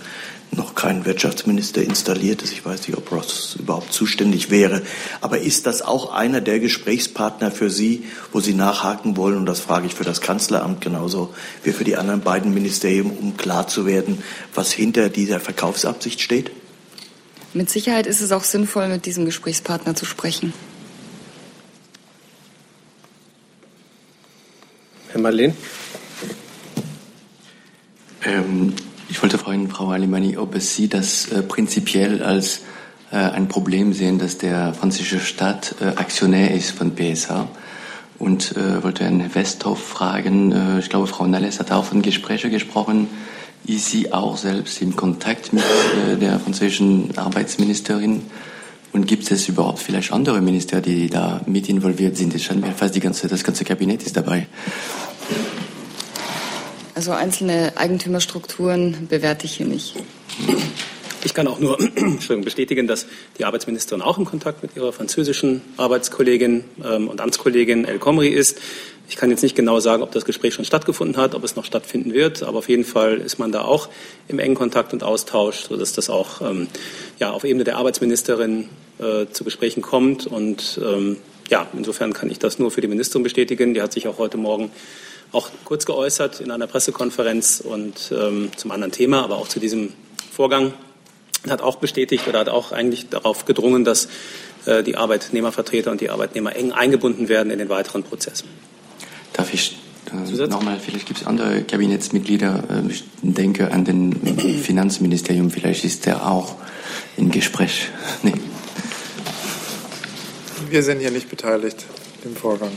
[0.50, 2.52] noch kein Wirtschaftsminister installiert ist.
[2.52, 4.82] Ich weiß nicht, ob Ross überhaupt zuständig wäre.
[5.20, 9.36] Aber ist das auch einer der Gesprächspartner für Sie, wo Sie nachhaken wollen?
[9.36, 13.36] Und das frage ich für das Kanzleramt genauso wie für die anderen beiden Ministerien, um
[13.36, 14.22] klar zu werden,
[14.54, 16.50] was hinter dieser Verkaufsabsicht steht?
[17.52, 20.52] Mit Sicherheit ist es auch sinnvoll, mit diesem Gesprächspartner zu sprechen.
[25.08, 25.54] Herr Marleen?
[28.22, 28.74] Ähm,
[29.08, 32.62] ich wollte fragen, Frau Alimani, ob es Sie das äh, prinzipiell als
[33.12, 37.48] äh, ein Problem sehen, dass der französische Staat äh, Aktionär ist von PSA.
[38.18, 42.50] Und äh, wollte Herrn Westhoff fragen, äh, ich glaube, Frau Nalles hat auch von Gesprächen
[42.50, 43.08] gesprochen.
[43.66, 48.22] Ist sie auch selbst im Kontakt mit äh, der französischen Arbeitsministerin?
[48.92, 52.34] Und gibt es überhaupt vielleicht andere Minister, die da mit involviert sind?
[52.34, 54.46] Es scheint mir fast die ganze, das ganze Kabinett ist dabei.
[56.96, 59.96] Also einzelne Eigentümerstrukturen bewerte ich hier nicht.
[61.24, 61.76] Ich kann auch nur
[62.42, 63.04] bestätigen, dass
[63.36, 68.58] die Arbeitsministerin auch im Kontakt mit ihrer französischen Arbeitskollegin ähm, und Amtskollegin El Khomri ist.
[69.10, 71.66] Ich kann jetzt nicht genau sagen, ob das Gespräch schon stattgefunden hat, ob es noch
[71.66, 73.90] stattfinden wird, aber auf jeden Fall ist man da auch
[74.28, 76.66] im engen Kontakt und Austausch, sodass das auch ähm,
[77.18, 80.26] ja, auf Ebene der Arbeitsministerin äh, zu Gesprächen kommt.
[80.26, 81.18] Und ähm,
[81.50, 83.74] ja, insofern kann ich das nur für die Ministerin bestätigen.
[83.74, 84.70] Die hat sich auch heute Morgen
[85.32, 89.92] auch kurz geäußert in einer Pressekonferenz und ähm, zum anderen Thema, aber auch zu diesem
[90.32, 90.72] Vorgang
[91.48, 94.08] hat auch bestätigt oder hat auch eigentlich darauf gedrungen, dass
[94.66, 98.44] äh, die Arbeitnehmervertreter und die Arbeitnehmer eng eingebunden werden in den weiteren Prozess.
[99.32, 99.76] Darf ich
[100.12, 104.12] äh, nochmal, vielleicht gibt es andere Kabinettsmitglieder, äh, ich denke an den
[104.62, 106.56] Finanzministerium, vielleicht ist der auch
[107.16, 107.88] im Gespräch.
[108.22, 108.32] Nee.
[110.68, 111.86] Wir sind hier nicht beteiligt
[112.24, 112.72] im Vorgang.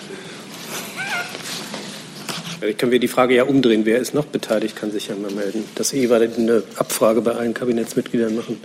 [2.59, 3.85] Vielleicht können wir die Frage ja umdrehen.
[3.85, 5.63] Wer ist noch beteiligt, kann sich ja mal melden.
[5.75, 8.59] Dass Sie eine Abfrage bei allen Kabinettsmitgliedern machen,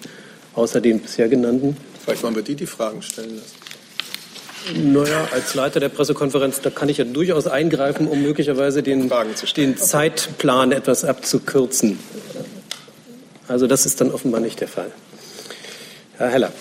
[0.55, 1.77] außer den bisher genannten.
[2.05, 4.93] Vielleicht wollen wir die die Fragen stellen lassen.
[4.93, 9.11] Naja, als Leiter der Pressekonferenz, da kann ich ja durchaus eingreifen, um möglicherweise den,
[9.57, 11.99] den Zeitplan etwas abzukürzen.
[13.47, 14.91] Also das ist dann offenbar nicht der Fall.
[16.17, 16.53] Herr Heller.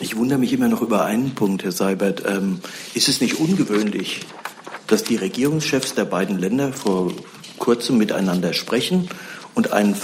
[0.00, 2.24] Ich wundere mich immer noch über einen Punkt, Herr Seibert.
[2.26, 2.60] Ähm,
[2.92, 4.20] ist es nicht ungewöhnlich,
[4.92, 7.12] dass die Regierungschefs der beiden Länder vor
[7.58, 9.08] kurzem miteinander sprechen
[9.54, 9.96] und ein,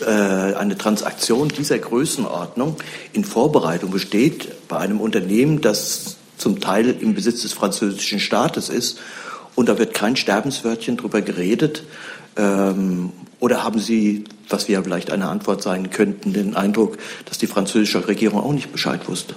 [0.00, 2.76] äh, eine Transaktion dieser Größenordnung
[3.12, 9.00] in Vorbereitung besteht bei einem Unternehmen, das zum Teil im Besitz des französischen Staates ist.
[9.56, 11.82] Und da wird kein Sterbenswörtchen drüber geredet.
[12.36, 17.48] Ähm, oder haben Sie, was wir vielleicht eine Antwort sein könnten, den Eindruck, dass die
[17.48, 19.34] französische Regierung auch nicht Bescheid wusste?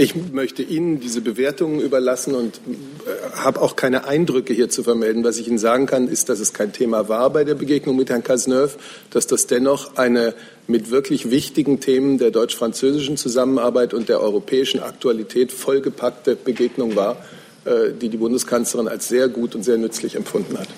[0.00, 2.60] Ich möchte Ihnen diese Bewertungen überlassen und
[3.04, 5.24] äh, habe auch keine Eindrücke hier zu vermelden.
[5.24, 8.08] Was ich Ihnen sagen kann, ist, dass es kein Thema war bei der Begegnung mit
[8.08, 8.78] Herrn Cazeneuve,
[9.10, 10.34] dass das dennoch eine
[10.68, 17.16] mit wirklich wichtigen Themen der deutsch-französischen Zusammenarbeit und der europäischen Aktualität vollgepackte Begegnung war,
[17.64, 20.68] äh, die die Bundeskanzlerin als sehr gut und sehr nützlich empfunden hat.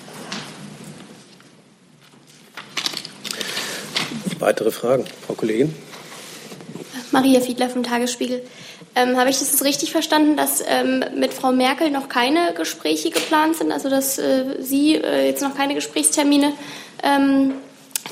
[4.39, 5.75] Weitere Fragen, Frau Kollegin?
[7.11, 8.41] Maria Fiedler vom Tagesspiegel.
[8.95, 13.09] Ähm, Habe ich das jetzt richtig verstanden, dass ähm, mit Frau Merkel noch keine Gespräche
[13.09, 16.51] geplant sind, also dass äh, sie äh, jetzt noch keine Gesprächstermine
[17.01, 17.53] ähm,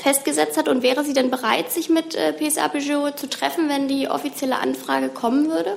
[0.02, 0.68] festgesetzt hat?
[0.68, 4.58] Und wäre sie denn bereit, sich mit äh, PSA Peugeot zu treffen, wenn die offizielle
[4.58, 5.76] Anfrage kommen würde?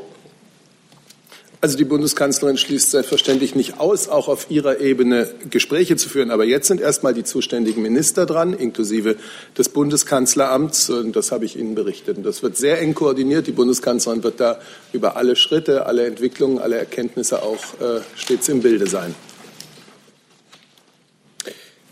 [1.64, 6.30] Also die Bundeskanzlerin schließt selbstverständlich nicht aus, auch auf ihrer Ebene Gespräche zu führen.
[6.30, 9.16] Aber jetzt sind erst mal die zuständigen Minister dran, inklusive
[9.58, 10.90] des Bundeskanzleramts.
[10.90, 12.18] Und das habe ich Ihnen berichtet.
[12.18, 13.48] Und das wird sehr eng koordiniert.
[13.48, 14.60] Die Bundeskanzlerin wird da
[14.92, 19.16] über alle Schritte, alle Entwicklungen, alle Erkenntnisse auch äh, stets im Bilde sein.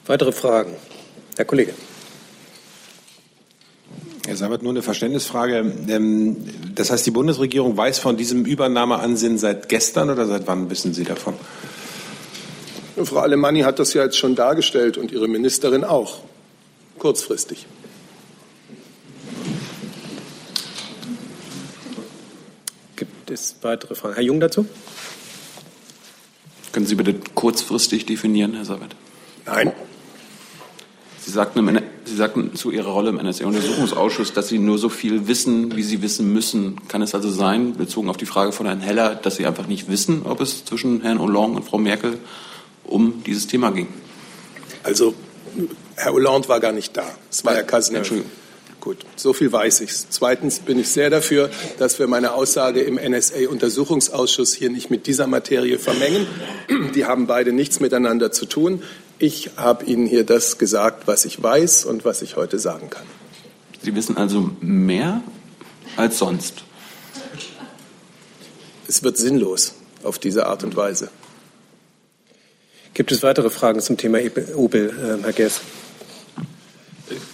[0.05, 0.75] Weitere Fragen?
[1.37, 1.73] Herr Kollege.
[4.27, 5.73] Herr Sabat, nur eine Verständnisfrage.
[5.87, 6.37] Ähm,
[6.75, 11.03] das heißt, die Bundesregierung weiß von diesem Übernahmeansinnen seit gestern oder seit wann wissen Sie
[11.03, 11.33] davon?
[13.03, 16.19] Frau Alemanni hat das ja jetzt schon dargestellt und Ihre Ministerin auch.
[16.99, 17.65] Kurzfristig.
[22.95, 24.13] Gibt es weitere Fragen?
[24.13, 24.67] Herr Jung dazu?
[26.71, 28.95] Können Sie bitte kurzfristig definieren, Herr Sabat?
[29.45, 29.73] Nein.
[31.31, 35.29] Sie sagten, im, Sie sagten zu Ihrer Rolle im NSA-Untersuchungsausschuss, dass Sie nur so viel
[35.29, 36.75] wissen, wie Sie wissen müssen.
[36.89, 39.89] Kann es also sein, bezogen auf die Frage von Herrn Heller, dass Sie einfach nicht
[39.89, 42.17] wissen, ob es zwischen Herrn Hollande und Frau Merkel
[42.83, 43.87] um dieses Thema ging?
[44.83, 45.13] Also,
[45.95, 47.05] Herr Hollande war gar nicht da.
[47.29, 47.99] Es war Herr Cazeneuve.
[47.99, 48.31] Entschuldigung.
[48.81, 49.93] Gut, so viel weiß ich.
[50.09, 55.27] Zweitens bin ich sehr dafür, dass wir meine Aussage im NSA-Untersuchungsausschuss hier nicht mit dieser
[55.27, 56.27] Materie vermengen.
[56.93, 58.83] Die haben beide nichts miteinander zu tun.
[59.21, 63.05] Ich habe Ihnen hier das gesagt, was ich weiß und was ich heute sagen kann.
[63.79, 65.21] Sie wissen also mehr
[65.95, 66.63] als sonst.
[68.87, 71.11] Es wird sinnlos auf diese Art und Weise.
[72.95, 74.17] Gibt es weitere Fragen zum Thema
[74.55, 75.61] Opel, äh, Herr Gers?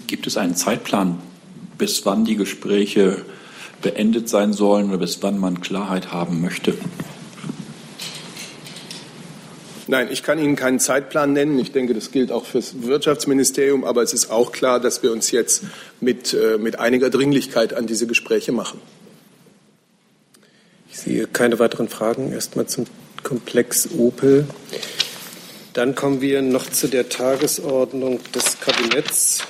[0.07, 1.21] Gibt es einen Zeitplan,
[1.77, 3.21] bis wann die Gespräche
[3.81, 6.77] beendet sein sollen oder bis wann man Klarheit haben möchte?
[9.89, 11.57] Nein, ich kann Ihnen keinen Zeitplan nennen.
[11.59, 13.85] Ich denke, das gilt auch für das Wirtschaftsministerium.
[13.85, 15.63] Aber es ist auch klar, dass wir uns jetzt
[16.01, 18.81] mit, äh, mit einiger Dringlichkeit an diese Gespräche machen.
[20.91, 22.33] Ich sehe keine weiteren Fragen.
[22.33, 22.85] Erstmal zum
[23.23, 24.45] Komplex Opel.
[25.73, 29.43] Dann kommen wir noch zu der Tagesordnung des Kabinetts.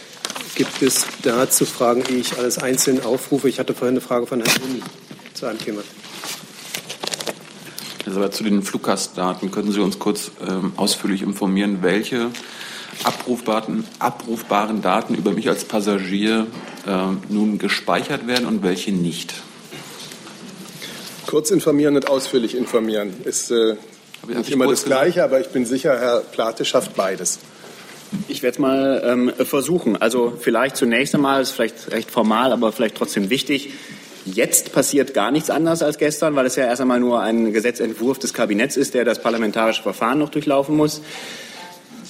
[0.55, 3.49] Gibt es dazu Fragen, ehe ich alles einzeln aufrufe?
[3.49, 4.81] Ich hatte vorhin eine Frage von Herrn Juni
[5.33, 5.83] zu einem Thema.
[8.07, 12.29] Also zu den Fluggastdaten können Sie uns kurz ähm, ausführlich informieren, welche
[13.03, 16.47] abrufbaren, abrufbaren Daten über mich als Passagier
[16.87, 16.91] äh,
[17.27, 19.33] nun gespeichert werden und welche nicht?
[21.25, 23.75] Kurz informieren und ausführlich informieren ist äh,
[24.25, 27.39] nicht immer das Gleiche, aber ich bin sicher, Herr Plate schafft beides.
[28.29, 30.01] Ich werde es mal ähm, versuchen.
[30.01, 33.73] Also vielleicht zunächst einmal, ist vielleicht recht formal, aber vielleicht trotzdem wichtig.
[34.33, 38.19] Jetzt passiert gar nichts anderes als gestern, weil es ja erst einmal nur ein Gesetzentwurf
[38.19, 41.01] des Kabinetts ist, der das parlamentarische Verfahren noch durchlaufen muss.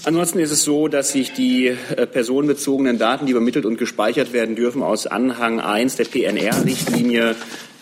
[0.03, 4.55] Ansonsten ist es so, dass sich die äh, personenbezogenen Daten, die übermittelt und gespeichert werden
[4.55, 7.35] dürfen, aus Anhang 1 der PNR-Richtlinie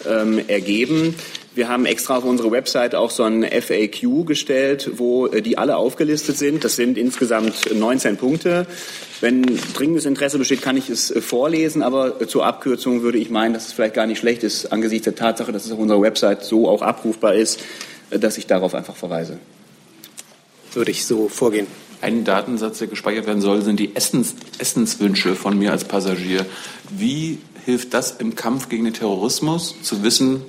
[0.05, 1.15] ähm, ergeben.
[1.55, 5.77] Wir haben extra auf unsere Website auch so ein FAQ gestellt, wo äh, die alle
[5.77, 6.65] aufgelistet sind.
[6.65, 8.67] Das sind insgesamt 19 Punkte.
[9.21, 13.29] Wenn dringendes Interesse besteht, kann ich es äh, vorlesen, aber äh, zur Abkürzung würde ich
[13.29, 16.01] meinen, dass es vielleicht gar nicht schlecht ist, angesichts der Tatsache, dass es auf unserer
[16.01, 17.61] Website so auch abrufbar ist,
[18.09, 19.39] dass ich darauf einfach verweise.
[20.73, 21.67] Würde ich so vorgehen.
[22.01, 26.45] Ein Datensatz, der gespeichert werden soll, sind die Essens, Essenswünsche von mir als Passagier.
[26.89, 30.43] Wie hilft das im Kampf gegen den Terrorismus, zu wissen,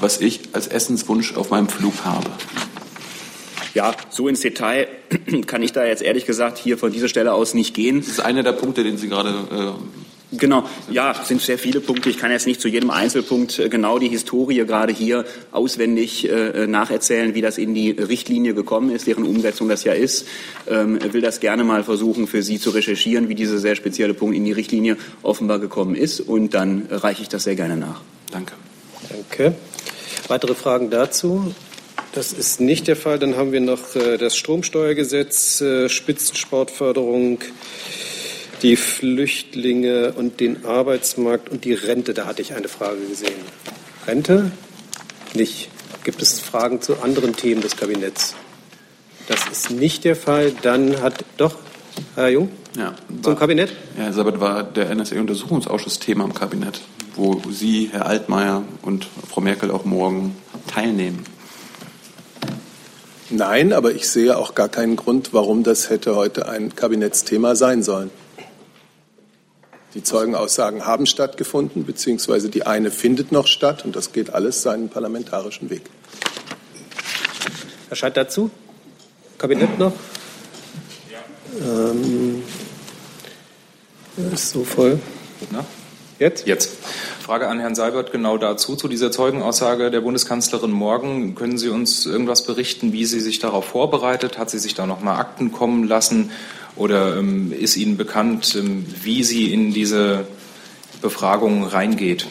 [0.00, 2.30] was ich als Essenswunsch auf meinem Flug habe.
[3.74, 4.88] Ja, so ins Detail
[5.46, 8.00] kann ich da jetzt ehrlich gesagt hier von dieser Stelle aus nicht gehen.
[8.00, 9.30] Das ist einer der Punkte, den Sie gerade.
[9.50, 12.10] Äh Genau, ja, sind sehr viele Punkte.
[12.10, 16.66] Ich kann jetzt nicht zu jedem Einzelpunkt äh, genau die Historie gerade hier auswendig äh,
[16.66, 20.26] nacherzählen, wie das in die Richtlinie gekommen ist, deren Umsetzung das ja ist.
[20.68, 24.34] Ähm, will das gerne mal versuchen, für Sie zu recherchieren, wie dieser sehr spezielle Punkt
[24.34, 26.18] in die Richtlinie offenbar gekommen ist.
[26.18, 28.00] Und dann reiche ich das sehr gerne nach.
[28.32, 28.54] Danke.
[29.08, 29.54] Danke.
[30.28, 31.54] Weitere Fragen dazu?
[32.12, 33.18] Das ist nicht der Fall.
[33.18, 37.40] Dann haben wir noch äh, das Stromsteuergesetz, äh, Spitzensportförderung,
[38.62, 42.14] die Flüchtlinge und den Arbeitsmarkt und die Rente.
[42.14, 43.40] Da hatte ich eine Frage gesehen.
[44.06, 44.50] Rente?
[45.34, 45.68] Nicht.
[46.04, 48.34] Gibt es Fragen zu anderen Themen des Kabinetts?
[49.28, 50.52] Das ist nicht der Fall.
[50.62, 51.56] Dann hat doch
[52.14, 53.70] Herr Jung ja, zum war, Kabinett.
[53.96, 56.80] Ja, Herr Sabat war der NSA-Untersuchungsausschuss Thema im Kabinett
[57.16, 61.24] wo Sie, Herr Altmaier und Frau Merkel auch morgen teilnehmen?
[63.30, 67.82] Nein, aber ich sehe auch gar keinen Grund, warum das hätte heute ein Kabinettsthema sein
[67.82, 68.10] sollen.
[69.94, 74.90] Die Zeugenaussagen haben stattgefunden, beziehungsweise die eine findet noch statt und das geht alles seinen
[74.90, 75.82] parlamentarischen Weg.
[77.88, 78.50] Herr Scheidt dazu?
[79.38, 79.92] Kabinett noch?
[81.10, 81.66] Ja.
[81.66, 82.42] Ähm,
[84.32, 85.00] ist so voll.
[85.50, 85.64] Na?
[86.18, 86.46] Jetzt?
[86.46, 86.70] Jetzt.
[87.20, 91.34] Frage an Herrn Seibert genau dazu, zu dieser Zeugenaussage der Bundeskanzlerin morgen.
[91.34, 94.38] Können Sie uns irgendwas berichten, wie sie sich darauf vorbereitet?
[94.38, 96.30] Hat sie sich da noch mal Akten kommen lassen?
[96.74, 100.26] Oder ähm, ist Ihnen bekannt, ähm, wie sie in diese
[101.02, 102.26] Befragung reingeht?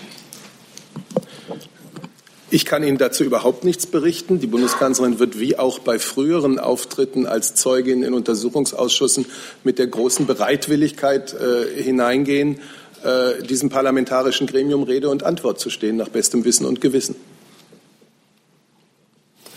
[2.50, 4.40] Ich kann Ihnen dazu überhaupt nichts berichten.
[4.40, 9.26] Die Bundeskanzlerin wird wie auch bei früheren Auftritten als Zeugin in Untersuchungsausschüssen
[9.64, 12.60] mit der großen Bereitwilligkeit äh, hineingehen
[13.06, 17.16] äh, diesem parlamentarischen Gremium Rede und Antwort zu stehen, nach bestem Wissen und Gewissen.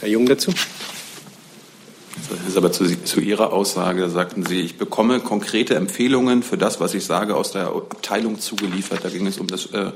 [0.01, 0.53] Herr Jung dazu.
[2.31, 6.79] Das ist aber zu, zu, Ihrer Aussage, sagten Sie, ich bekomme konkrete Empfehlungen für das,
[6.79, 9.03] was ich sage, aus der Abteilung zugeliefert.
[9.03, 9.93] Da ging es um das, äh,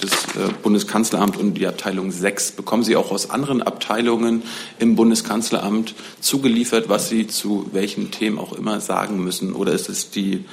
[0.00, 2.52] das äh, Bundeskanzleramt und die Abteilung 6.
[2.52, 4.42] Bekommen Sie auch aus anderen Abteilungen
[4.78, 9.52] im Bundeskanzleramt zugeliefert, was Sie zu welchen Themen auch immer sagen müssen?
[9.52, 10.44] Oder ist es die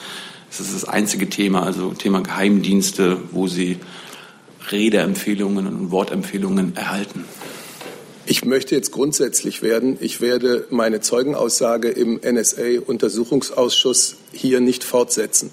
[0.58, 3.80] das ist das einzige Thema, also Thema Geheimdienste, wo Sie
[4.70, 7.26] Redeempfehlungen und Wortempfehlungen erhalten.
[8.26, 9.98] Ich möchte jetzt grundsätzlich werden.
[10.00, 15.52] Ich werde meine Zeugenaussage im NSA-Untersuchungsausschuss hier nicht fortsetzen.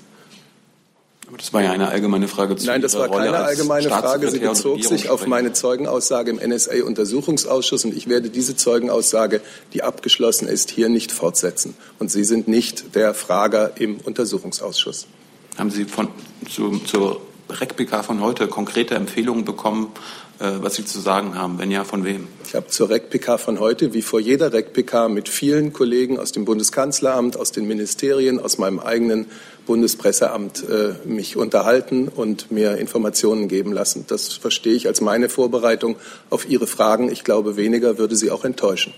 [1.36, 4.30] Das war ja eine allgemeine Frage zu Nein, das war keine allgemeine Frage.
[4.30, 9.40] Sie bezog sich auf meine Zeugenaussage im NSA-Untersuchungsausschuss und ich werde diese Zeugenaussage,
[9.72, 11.76] die abgeschlossen ist, hier nicht fortsetzen.
[11.98, 15.06] Und Sie sind nicht der Frager im Untersuchungsausschuss.
[15.58, 16.08] Haben Sie von,
[16.48, 19.92] zu, zur REC-PK von heute konkrete Empfehlungen bekommen,
[20.38, 21.58] äh, was Sie zu sagen haben?
[21.58, 22.28] Wenn ja, von wem?
[22.46, 26.44] Ich habe zur REC-PK von heute, wie vor jeder REC-PK, mit vielen Kollegen aus dem
[26.44, 29.26] Bundeskanzleramt, aus den Ministerien, aus meinem eigenen
[29.70, 34.04] Bundespresseamt äh, mich unterhalten und mir Informationen geben lassen.
[34.08, 35.94] Das verstehe ich als meine Vorbereitung
[36.28, 37.08] auf Ihre Fragen.
[37.08, 38.92] Ich glaube, weniger würde Sie auch enttäuschen.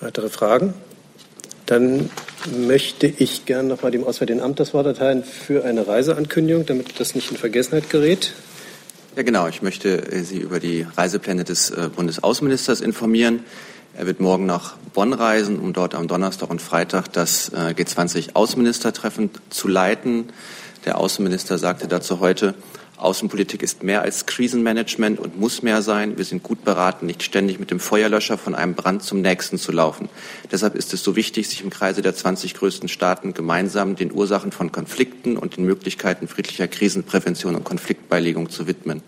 [0.00, 0.74] Weitere Fragen?
[1.66, 2.10] Dann
[2.66, 6.98] möchte ich gern noch mal dem Auswärtigen Amt das Wort erteilen für eine Reiseankündigung, damit
[6.98, 8.32] das nicht in Vergessenheit gerät.
[9.14, 9.46] Ja, genau.
[9.46, 13.44] Ich möchte äh, Sie über die Reisepläne des äh, Bundesaußenministers informieren.
[13.96, 19.30] Er wird morgen nach Bonn reisen, um dort am Donnerstag und Freitag das äh, G20-Außenministertreffen
[19.50, 20.30] zu leiten.
[20.84, 22.54] Der Außenminister sagte dazu heute,
[22.96, 26.18] Außenpolitik ist mehr als Krisenmanagement und muss mehr sein.
[26.18, 29.72] Wir sind gut beraten, nicht ständig mit dem Feuerlöscher von einem Brand zum nächsten zu
[29.72, 30.10] laufen.
[30.52, 34.52] Deshalb ist es so wichtig, sich im Kreise der 20 größten Staaten gemeinsam den Ursachen
[34.52, 39.02] von Konflikten und den Möglichkeiten friedlicher Krisenprävention und Konfliktbeilegung zu widmen.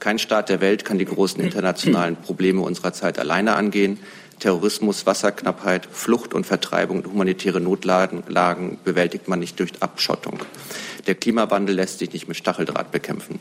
[0.00, 3.98] Kein Staat der Welt kann die großen internationalen Probleme unserer Zeit alleine angehen.
[4.38, 10.40] Terrorismus, Wasserknappheit, Flucht und Vertreibung und humanitäre Notlagen Lagen bewältigt man nicht durch Abschottung.
[11.06, 13.38] Der Klimawandel lässt sich nicht mit Stacheldraht bekämpfen.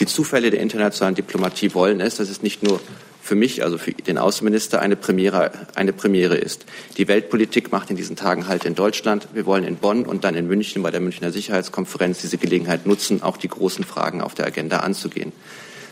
[0.00, 2.80] Die Zufälle der internationalen Diplomatie wollen es, dass es nicht nur
[3.24, 6.66] für mich, also für den Außenminister, eine Premiere, eine Premiere ist.
[6.98, 9.28] Die Weltpolitik macht in diesen Tagen halt in Deutschland.
[9.32, 13.22] Wir wollen in Bonn und dann in München bei der Münchner Sicherheitskonferenz diese Gelegenheit nutzen,
[13.22, 15.32] auch die großen Fragen auf der Agenda anzugehen.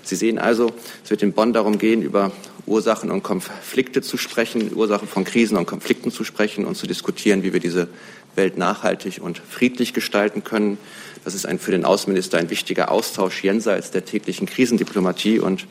[0.02, 0.72] Sie sehen also,
[1.04, 2.32] es wird in Bonn darum gehen, über
[2.66, 7.42] Ursachen und Konflikte zu sprechen, Ursachen von Krisen und Konflikten zu sprechen und zu diskutieren,
[7.42, 7.88] wie wir diese
[8.34, 10.78] Welt nachhaltig und friedlich gestalten können.
[11.24, 15.38] Das ist ein, für den Außenminister ein wichtiger Austausch jenseits der täglichen Krisendiplomatie.
[15.38, 15.66] Und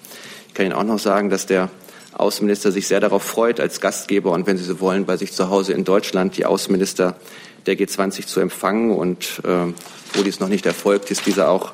[0.48, 1.70] ich kann Ihnen auch noch sagen, dass der
[2.14, 5.50] Außenminister sich sehr darauf freut, als Gastgeber und wenn Sie so wollen, bei sich zu
[5.50, 7.16] Hause in Deutschland die Außenminister
[7.66, 8.92] der G20 zu empfangen.
[8.92, 9.74] Und äh,
[10.14, 11.74] wo dies noch nicht erfolgt ist, diese auch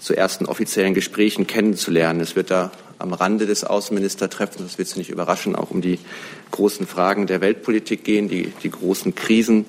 [0.00, 2.20] zu ersten offiziellen Gesprächen kennenzulernen.
[2.20, 5.98] Es wird da am Rande des Außenministertreffens, das wird Sie nicht überraschen, auch um die
[6.50, 9.66] großen Fragen der Weltpolitik gehen, die, die großen Krisen.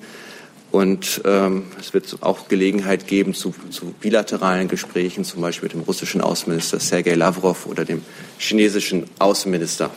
[0.70, 5.82] Und ähm, es wird auch Gelegenheit geben zu, zu bilateralen Gesprächen, zum Beispiel mit dem
[5.82, 8.02] russischen Außenminister Sergei Lavrov oder dem
[8.38, 9.90] chinesischen Außenminister.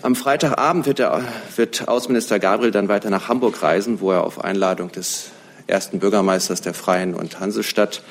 [0.00, 1.22] Am Freitagabend wird, der,
[1.56, 5.30] wird Außenminister Gabriel dann weiter nach Hamburg reisen, wo er auf Einladung des
[5.66, 8.02] ersten Bürgermeisters der Freien und Hansestadt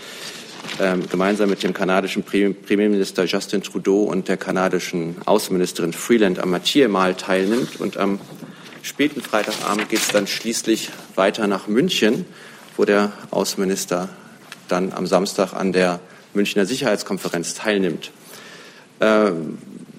[1.10, 7.16] gemeinsam mit dem kanadischen Pre Premierminister Justin Trudeau und der kanadischen Außenministerin Freeland am Mathieu-Mal
[7.16, 7.80] teilnimmt.
[7.82, 8.20] Und am
[8.84, 12.26] späten Freitagabend geht es dann schließlich weiter nach München,
[12.76, 14.10] wo der Außenminister
[14.68, 16.00] dann am Samstag an der
[16.34, 18.12] Münchner Sicherheitskonferenz teilnimmt.
[19.00, 19.58] Ähm,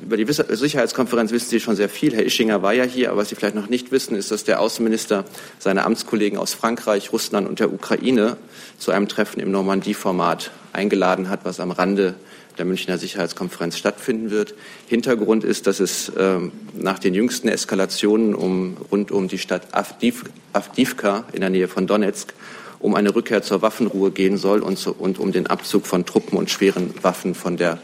[0.09, 2.15] über die Sicherheitskonferenz wissen Sie schon sehr viel.
[2.15, 4.59] Herr Ischinger war ja hier, aber was Sie vielleicht noch nicht wissen, ist, dass der
[4.59, 5.27] Außenminister
[5.59, 8.39] seine Amtskollegen aus Frankreich, Russland und der Ukraine
[8.79, 12.15] zu einem Treffen im Normandie-Format eingeladen hat, was am Rande
[12.57, 14.55] der Münchner Sicherheitskonferenz stattfinden wird.
[14.87, 20.25] Hintergrund ist, dass es ähm, nach den jüngsten Eskalationen um, rund um die Stadt Avdiv,
[20.55, 22.33] Avdivka in der Nähe von Donetsk
[22.79, 26.39] um eine Rückkehr zur Waffenruhe gehen soll und, zu, und um den Abzug von Truppen
[26.39, 27.79] und schweren Waffen von der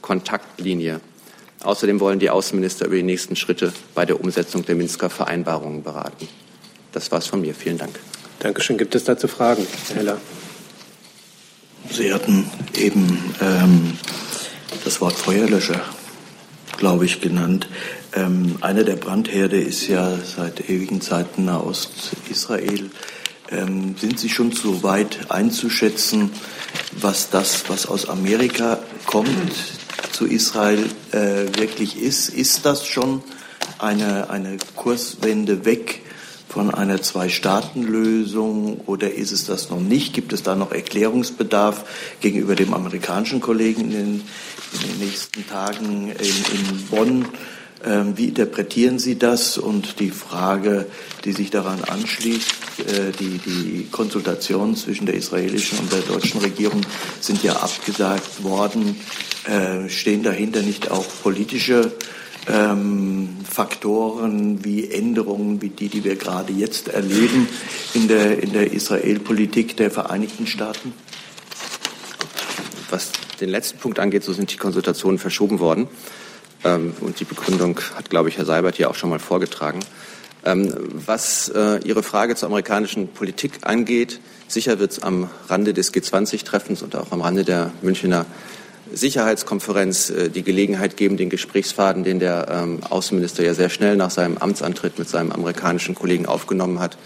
[0.00, 1.00] Kontaktlinie.
[1.66, 6.28] Außerdem wollen die Außenminister über die nächsten Schritte bei der Umsetzung der Minsker Vereinbarungen beraten.
[6.92, 7.56] Das war's von mir.
[7.56, 7.98] Vielen Dank.
[8.38, 8.78] Dankeschön.
[8.78, 10.18] Gibt es dazu Fragen, Herr Heller?
[11.90, 13.98] Sie hatten eben ähm,
[14.84, 15.80] das Wort Feuerlöscher,
[16.78, 17.66] glaube ich, genannt.
[18.14, 22.90] Ähm, eine der Brandherde ist ja seit ewigen Zeiten Nahost-Israel.
[23.50, 26.30] Ähm, sind Sie schon so weit einzuschätzen,
[26.92, 29.75] was das, was aus Amerika kommt,
[30.12, 32.28] zu Israel äh, wirklich ist?
[32.28, 33.22] Ist das schon
[33.78, 36.02] eine, eine Kurswende weg
[36.48, 40.14] von einer Zwei-Staaten-Lösung oder ist es das noch nicht?
[40.14, 41.84] Gibt es da noch Erklärungsbedarf
[42.20, 44.22] gegenüber dem amerikanischen Kollegen in den,
[44.72, 47.26] in den nächsten Tagen in, in Bonn?
[47.86, 49.58] Ähm, wie interpretieren Sie das?
[49.58, 50.86] Und die Frage,
[51.24, 56.80] die sich daran anschließt, äh, die, die Konsultationen zwischen der israelischen und der deutschen Regierung
[57.20, 58.96] sind ja abgesagt worden.
[59.44, 61.92] Äh, stehen dahinter nicht auch politische
[62.48, 67.48] ähm, Faktoren wie Änderungen wie die, die wir gerade jetzt erleben
[67.94, 70.92] in der, in der Israel-Politik der Vereinigten Staaten?
[72.90, 75.88] Was den letzten Punkt angeht, so sind die Konsultationen verschoben worden.
[76.66, 79.80] Ähm, und die Begründung hat, glaube ich, Herr Seibert hier auch schon mal vorgetragen.
[80.44, 80.72] Ähm,
[81.06, 86.82] was äh, Ihre Frage zur amerikanischen Politik angeht, sicher wird es am Rande des G20-Treffens
[86.82, 88.26] und auch am Rande der Münchner
[88.92, 94.10] Sicherheitskonferenz äh, die Gelegenheit geben, den Gesprächsfaden, den der ähm, Außenminister ja sehr schnell nach
[94.10, 96.96] seinem Amtsantritt mit seinem amerikanischen Kollegen aufgenommen hat,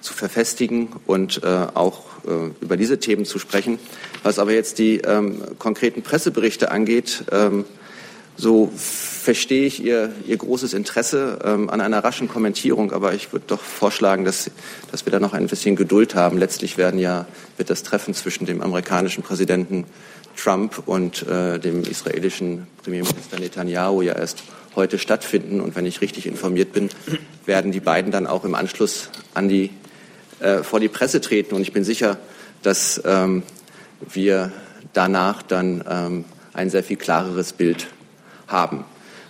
[0.00, 3.78] zu verfestigen und äh, auch äh, über diese Themen zu sprechen.
[4.22, 7.64] Was aber jetzt die ähm, konkreten Presseberichte angeht, ähm,
[8.36, 13.44] so verstehe ich Ihr, Ihr großes Interesse ähm, an einer raschen Kommentierung, aber ich würde
[13.46, 14.50] doch vorschlagen, dass,
[14.90, 16.38] dass wir da noch ein bisschen Geduld haben.
[16.38, 17.26] Letztlich werden ja,
[17.56, 19.84] wird das Treffen zwischen dem amerikanischen Präsidenten
[20.36, 24.42] Trump und äh, dem israelischen Premierminister Netanyahu ja erst
[24.74, 25.60] heute stattfinden.
[25.60, 26.88] Und wenn ich richtig informiert bin,
[27.46, 29.70] werden die beiden dann auch im Anschluss an die,
[30.40, 31.54] äh, vor die Presse treten.
[31.54, 32.18] Und ich bin sicher,
[32.62, 33.42] dass ähm,
[34.12, 34.52] wir
[34.92, 36.24] danach dann ähm,
[36.54, 37.86] ein sehr viel klareres Bild
[38.52, 38.84] haben.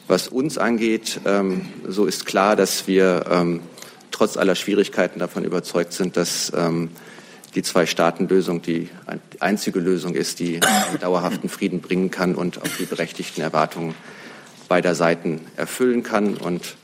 [0.09, 3.61] Was uns angeht, ähm, so ist klar, dass wir ähm,
[4.11, 6.91] trotz aller Schwierigkeiten davon überzeugt sind, dass ähm,
[7.55, 8.89] die Zwei-Staaten-Lösung die
[9.41, 13.95] einzige Lösung ist, die einen dauerhaften Frieden bringen kann und auch die berechtigten Erwartungen
[14.69, 16.35] beider Seiten erfüllen kann.
[16.35, 16.77] Und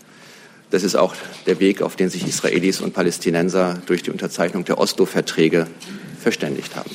[0.70, 1.14] das ist auch
[1.47, 5.66] der Weg, auf den sich Israelis und Palästinenser durch die Unterzeichnung der Oslo-Verträge
[6.20, 6.91] verständigt haben.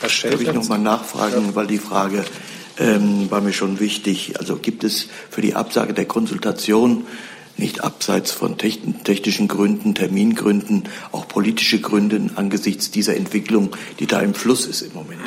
[0.00, 2.24] Darf ich noch mal nachfragen, weil die Frage
[2.78, 4.38] ähm, war mir schon wichtig.
[4.38, 7.06] Also gibt es für die Absage der Konsultation
[7.56, 14.34] nicht abseits von technischen Gründen, Termingründen, auch politische Gründe angesichts dieser Entwicklung, die da im
[14.34, 15.20] Fluss ist im Moment?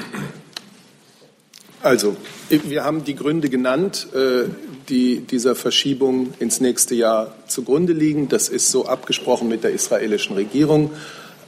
[1.84, 2.16] Also,
[2.50, 4.44] wir haben die Gründe genannt, äh,
[4.88, 8.30] die dieser Verschiebung ins nächste Jahr zugrunde liegen.
[8.30, 10.92] Das ist so abgesprochen mit der israelischen Regierung.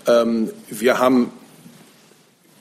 [0.08, 1.32] Ähm, wir haben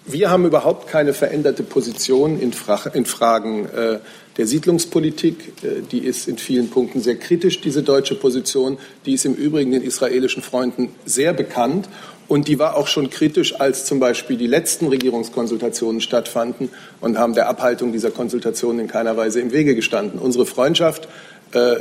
[0.05, 3.99] wir haben überhaupt keine veränderte Position in, Fragen äh,
[4.37, 5.53] der Siedlungspolitik.
[5.63, 8.79] Äh, die ist in vielen Punkten sehr kritisch, diese deutsche Position.
[9.07, 11.89] Die ist im Übrigen den israelischen Freunden sehr bekannt.
[12.27, 17.35] Und die war auch schon kritisch, als zum Beispiel die letzten Regierungskonsultationen stattfanden und haben
[17.35, 20.19] der Abhaltung dieser Konsultationen in keiner Weise im Wege gestanden.
[20.19, 21.09] Unsere Freundschaft
[21.53, 21.77] äh,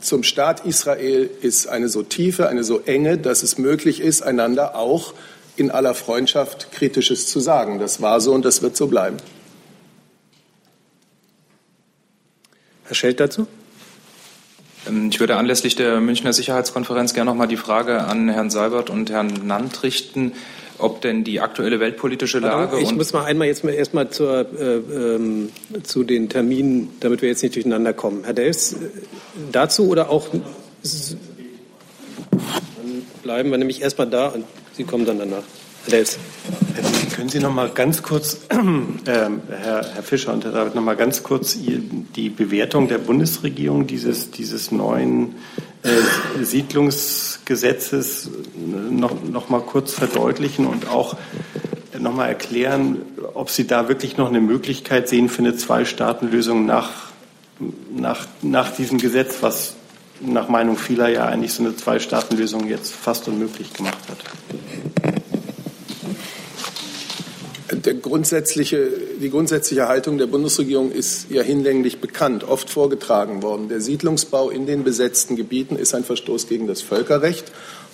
[0.00, 4.74] zum Staat Israel ist eine so tiefe, eine so enge, dass es möglich ist, einander
[4.74, 5.12] auch
[5.60, 7.78] in aller Freundschaft Kritisches zu sagen.
[7.78, 9.18] Das war so und das wird so bleiben.
[12.84, 13.46] Herr Schelt dazu?
[14.88, 18.90] Ähm, ich würde anlässlich der Münchner Sicherheitskonferenz gerne noch mal die Frage an Herrn Seibert
[18.90, 20.32] und Herrn Nant richten,
[20.78, 22.80] ob denn die aktuelle weltpolitische Lage.
[22.80, 25.50] Ich muss mal einmal jetzt mal erstmal zur, äh, ähm,
[25.82, 28.24] zu den Terminen, damit wir jetzt nicht durcheinander kommen.
[28.24, 28.76] Herr Delfs, äh,
[29.52, 30.28] dazu oder auch.
[30.30, 30.40] Dann
[33.22, 34.44] bleiben wir nämlich erstmal da und
[34.80, 35.42] Sie kommen dann danach.
[35.84, 36.18] Herr Dels.
[37.14, 38.56] Können Sie noch mal ganz kurz, äh,
[39.04, 39.30] Herr,
[39.92, 44.72] Herr, Fischer und Herr David, noch mal ganz kurz die Bewertung der Bundesregierung dieses, dieses
[44.72, 45.34] neuen
[45.82, 48.30] äh, Siedlungsgesetzes
[48.90, 51.14] noch, noch mal kurz verdeutlichen und auch
[51.98, 53.02] noch mal erklären,
[53.34, 56.90] ob Sie da wirklich noch eine Möglichkeit sehen für eine Zwei-Staaten-Lösung nach,
[57.94, 59.74] nach, nach diesem Gesetz, was
[60.20, 64.18] nach Meinung vieler ja eigentlich so eine Zwei-Staaten-Lösung jetzt fast unmöglich gemacht hat.
[67.84, 68.90] Der grundsätzliche,
[69.20, 73.68] die grundsätzliche Haltung der Bundesregierung ist ja hinlänglich bekannt, oft vorgetragen worden.
[73.68, 77.52] Der Siedlungsbau in den besetzten Gebieten ist ein Verstoß gegen das Völkerrecht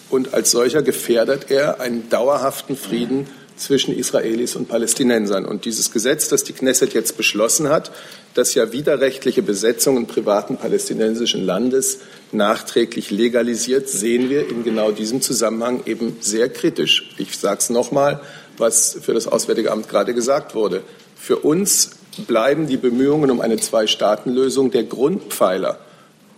[0.09, 5.45] und als solcher gefährdet er einen dauerhaften Frieden zwischen Israelis und Palästinensern.
[5.45, 7.91] Und dieses Gesetz, das die Knesset jetzt beschlossen hat,
[8.35, 12.01] das ja widerrechtliche Besetzungen privaten palästinensischen Landes
[12.33, 17.15] nachträglich legalisiert, sehen wir in genau diesem Zusammenhang eben sehr kritisch.
[17.19, 18.21] Ich sage es nochmal,
[18.59, 20.83] was für das Auswärtige Amt gerade gesagt wurde.
[21.17, 21.91] Für uns
[22.27, 25.79] bleiben die Bemühungen um eine Zwei-Staaten-Lösung der Grundpfeiler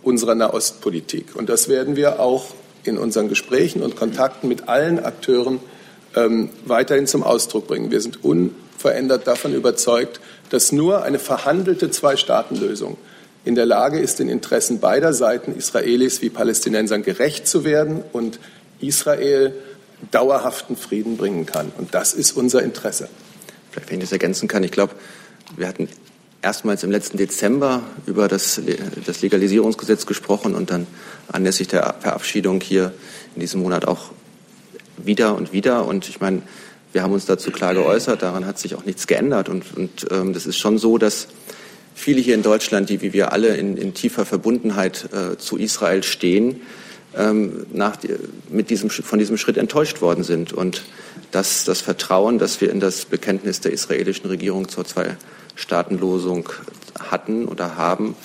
[0.01, 1.35] unserer Nahostpolitik.
[1.35, 2.47] Und das werden wir auch
[2.83, 5.59] in unseren Gesprächen und Kontakten mit allen Akteuren
[6.15, 7.91] ähm, weiterhin zum Ausdruck bringen.
[7.91, 12.97] Wir sind unverändert davon überzeugt, dass nur eine verhandelte Zwei-Staaten-Lösung
[13.45, 18.39] in der Lage ist, den Interessen beider Seiten, Israelis wie Palästinensern, gerecht zu werden und
[18.79, 19.53] Israel
[20.11, 21.71] dauerhaften Frieden bringen kann.
[21.77, 23.09] Und das ist unser Interesse.
[23.71, 24.93] Vielleicht, wenn ich das ergänzen kann, ich glaube,
[25.55, 25.89] wir hatten
[26.41, 28.61] erstmals im letzten Dezember über das,
[29.05, 30.87] das Legalisierungsgesetz gesprochen und dann
[31.31, 32.93] anlässlich der Verabschiedung hier
[33.35, 34.11] in diesem Monat auch
[35.05, 35.85] wieder und wieder.
[35.85, 36.41] Und ich meine,
[36.91, 39.49] wir haben uns dazu klar geäußert, daran hat sich auch nichts geändert.
[39.49, 41.27] Und, und ähm, das ist schon so, dass
[41.93, 46.03] viele hier in Deutschland, die wie wir alle in, in tiefer Verbundenheit äh, zu Israel
[46.03, 46.61] stehen,
[47.15, 47.97] ähm, nach,
[48.49, 50.53] mit diesem, von diesem Schritt enttäuscht worden sind.
[50.53, 50.83] Und
[51.31, 56.49] dass das Vertrauen, das wir in das Bekenntnis der israelischen Regierung zur Zwei-Staaten-Losung
[56.99, 58.15] hatten oder haben,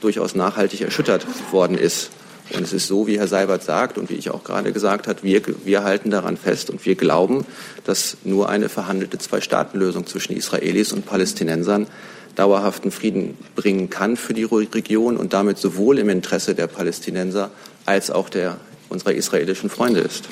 [0.00, 2.10] durchaus nachhaltig erschüttert worden ist.
[2.54, 5.22] Und es ist so, wie Herr Seibert sagt und wie ich auch gerade gesagt habe,
[5.22, 7.46] wir, wir halten daran fest und wir glauben,
[7.84, 11.86] dass nur eine verhandelte Zwei-Staaten-Lösung zwischen Israelis und Palästinensern
[12.34, 17.50] dauerhaften Frieden bringen kann für die Region und damit sowohl im Interesse der Palästinenser
[17.86, 20.24] als auch der unserer israelischen Freunde ist.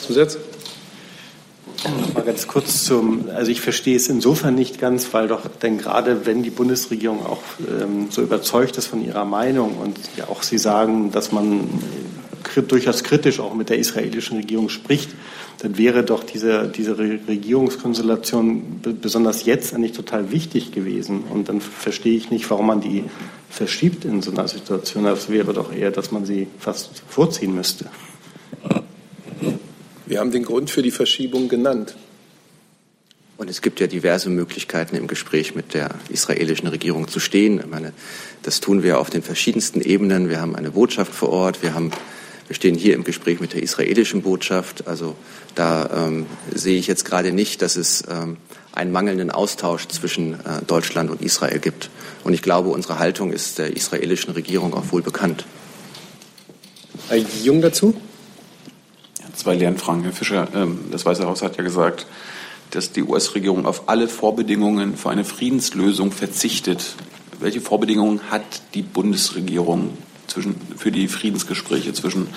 [0.00, 0.38] Zusatz?
[2.14, 6.26] Mal ganz kurz zum, also ich verstehe es insofern nicht ganz, weil doch, denn gerade
[6.26, 10.58] wenn die Bundesregierung auch ähm, so überzeugt ist von ihrer Meinung und ja auch Sie
[10.58, 11.68] sagen, dass man
[12.68, 15.10] durchaus kritisch auch mit der israelischen Regierung spricht,
[15.58, 21.24] dann wäre doch diese, diese Regierungskonstellation besonders jetzt eigentlich total wichtig gewesen.
[21.32, 23.04] Und dann verstehe ich nicht, warum man die
[23.50, 25.04] verschiebt in so einer Situation.
[25.04, 27.86] Das wäre doch eher, dass man sie fast vorziehen müsste.
[30.06, 31.96] Wir haben den Grund für die Verschiebung genannt.
[33.38, 37.58] Und es gibt ja diverse Möglichkeiten, im Gespräch mit der israelischen Regierung zu stehen.
[37.58, 37.92] Ich meine,
[38.44, 40.30] das tun wir auf den verschiedensten Ebenen.
[40.30, 41.62] Wir haben eine Botschaft vor Ort.
[41.62, 41.90] Wir, haben,
[42.46, 44.86] wir stehen hier im Gespräch mit der israelischen Botschaft.
[44.86, 45.16] Also
[45.56, 48.36] da ähm, sehe ich jetzt gerade nicht, dass es ähm,
[48.72, 51.90] einen mangelnden Austausch zwischen äh, Deutschland und Israel gibt.
[52.22, 55.44] Und ich glaube, unsere Haltung ist der israelischen Regierung auch wohl bekannt.
[57.08, 57.94] Herr Jung dazu?
[59.36, 60.02] Zwei Lernfragen.
[60.02, 62.06] Herr Fischer, ähm, das Weiße Haus hat ja gesagt,
[62.70, 66.96] dass die US-Regierung auf alle Vorbedingungen für eine Friedenslösung verzichtet.
[67.38, 69.90] Welche Vorbedingungen hat die Bundesregierung
[70.26, 72.28] zwischen, für die Friedensgespräche zwischen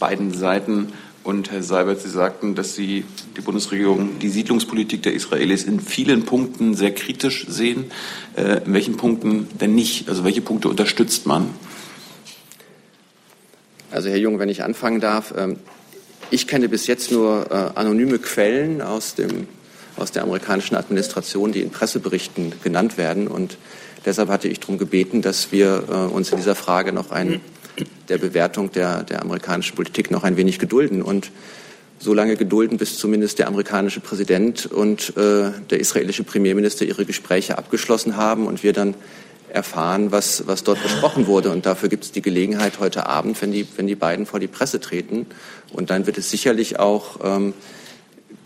[0.00, 0.92] beiden Seiten?
[1.22, 3.04] Und Herr Seibert, Sie sagten, dass Sie
[3.36, 7.92] die Bundesregierung die Siedlungspolitik der Israelis in vielen Punkten sehr kritisch sehen.
[8.36, 10.08] Äh, in welchen Punkten denn nicht?
[10.08, 11.50] Also welche Punkte unterstützt man?
[13.92, 15.56] Also Herr Jung, wenn ich anfangen darf, ähm,
[16.30, 19.48] ich kenne bis jetzt nur äh, anonyme Quellen aus, dem,
[19.96, 23.28] aus der amerikanischen Administration, die in Presseberichten genannt werden.
[23.28, 23.58] Und
[24.04, 27.40] deshalb hatte ich darum gebeten, dass wir äh, uns in dieser Frage noch ein,
[28.08, 31.30] der Bewertung der, der amerikanischen Politik noch ein wenig gedulden und
[31.98, 37.58] so lange gedulden, bis zumindest der amerikanische Präsident und äh, der israelische Premierminister ihre Gespräche
[37.58, 38.94] abgeschlossen haben und wir dann
[39.54, 41.50] erfahren, was, was dort besprochen wurde.
[41.50, 44.46] Und dafür gibt es die Gelegenheit heute Abend, wenn die, wenn die beiden vor die
[44.46, 45.26] Presse treten.
[45.72, 47.54] Und dann wird es sicherlich auch ähm,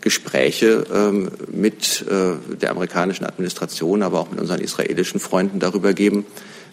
[0.01, 6.25] Gespräche ähm, mit äh, der amerikanischen Administration, aber auch mit unseren israelischen Freunden darüber geben,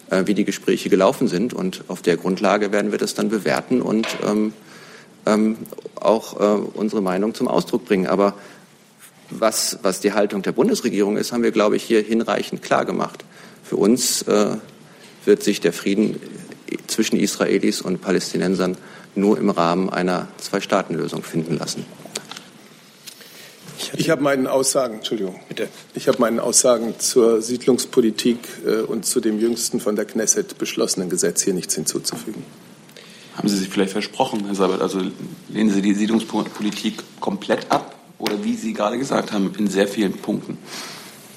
[0.09, 1.53] äh, wie die Gespräche gelaufen sind.
[1.53, 4.53] Und auf der Grundlage werden wir das dann bewerten und ähm,
[5.25, 5.57] ähm,
[5.95, 8.07] auch äh, unsere Meinung zum Ausdruck bringen.
[8.07, 8.35] Aber
[9.29, 13.23] was, was die Haltung der Bundesregierung ist, haben wir, glaube ich, hier hinreichend klar gemacht.
[13.73, 14.57] Für uns äh,
[15.25, 16.19] wird sich der Frieden
[16.85, 18.77] zwischen Israelis und Palästinensern
[19.15, 21.83] nur im Rahmen einer Zwei-Staaten-Lösung finden lassen.
[23.97, 25.69] Ich habe meinen Aussagen, Entschuldigung, bitte.
[25.95, 31.09] Ich habe meinen Aussagen zur Siedlungspolitik äh, und zu dem jüngsten von der Knesset beschlossenen
[31.09, 32.45] Gesetz hier nichts hinzuzufügen.
[33.35, 34.81] Haben Sie sich vielleicht versprochen, Herr Sabat?
[34.81, 35.01] Also
[35.49, 40.13] lehnen Sie die Siedlungspolitik komplett ab oder wie Sie gerade gesagt haben, in sehr vielen
[40.13, 40.59] Punkten?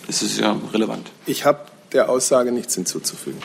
[0.07, 1.11] Das ist ja relevant.
[1.25, 1.61] Ich habe
[1.93, 3.41] der Aussage nichts hinzuzufügen.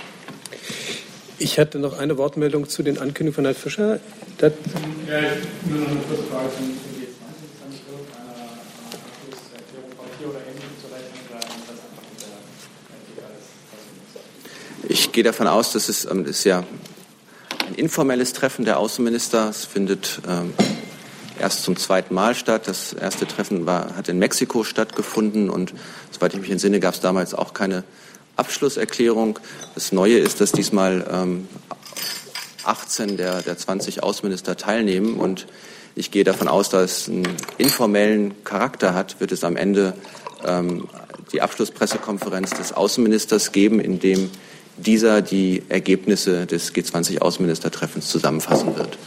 [1.38, 4.00] Ich hatte noch eine Wortmeldung zu den Ankündigungen von Herrn Fischer.
[4.38, 4.54] Das
[5.08, 5.22] ja,
[5.66, 6.92] nur noch eine kurze Frage zum
[14.88, 16.64] Ich gehe davon aus, dass es ähm, das ist ja
[17.68, 19.50] ein informelles Treffen der Außenminister.
[19.50, 20.54] Es findet ähm,
[21.40, 22.68] erst zum zweiten Mal statt.
[22.68, 25.74] Das erste Treffen war, hat in Mexiko stattgefunden und
[26.12, 27.84] soweit ich mich entsinne, gab es damals auch keine
[28.42, 29.38] Abschlusserklärung.
[29.76, 31.48] Das Neue ist, dass diesmal ähm,
[32.64, 35.46] 18 der, der 20 Außenminister teilnehmen und
[35.94, 37.28] ich gehe davon aus, dass es einen
[37.60, 39.94] informellen Charakter hat, wird es am Ende
[40.44, 40.88] ähm,
[41.32, 44.32] die Abschlusspressekonferenz des Außenministers geben, in dem
[44.78, 48.98] dieser die Ergebnisse des G20-Außenministertreffens zusammenfassen wird.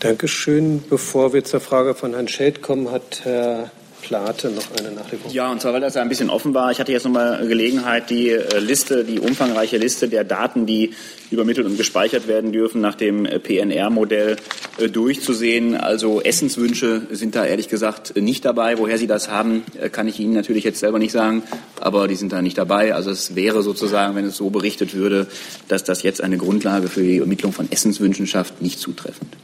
[0.00, 0.82] Dankeschön.
[0.88, 3.70] Bevor wir zur Frage von Herrn Scheld kommen, hat Herr
[4.02, 5.30] Plate noch eine Nachlegung.
[5.32, 6.70] Ja, und zwar, weil das ein bisschen offen war.
[6.70, 10.94] Ich hatte jetzt nochmal Gelegenheit, die äh, Liste, die umfangreiche Liste der Daten, die
[11.30, 14.36] übermittelt und gespeichert werden dürfen, nach dem äh, PNR-Modell
[14.78, 15.74] äh, durchzusehen.
[15.76, 18.78] Also Essenswünsche sind da ehrlich gesagt nicht dabei.
[18.78, 21.42] Woher Sie das haben, kann ich Ihnen natürlich jetzt selber nicht sagen,
[21.78, 22.94] aber die sind da nicht dabei.
[22.94, 25.26] Also es wäre sozusagen, wenn es so berichtet würde,
[25.68, 29.36] dass das jetzt eine Grundlage für die Ermittlung von Essenswünschen schafft, nicht zutreffend.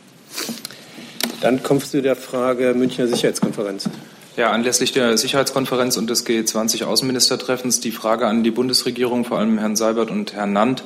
[1.40, 3.88] Dann kommst du der Frage Münchner Sicherheitskonferenz.
[4.36, 9.76] Ja, anlässlich der Sicherheitskonferenz und des G20-Außenministertreffens die Frage an die Bundesregierung, vor allem Herrn
[9.76, 10.82] Seibert und Herrn Nandt.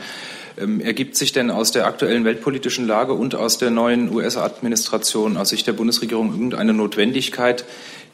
[0.57, 5.49] Ähm, ergibt sich denn aus der aktuellen weltpolitischen Lage und aus der neuen US-Administration, aus
[5.49, 7.65] Sicht der Bundesregierung, irgendeine Notwendigkeit,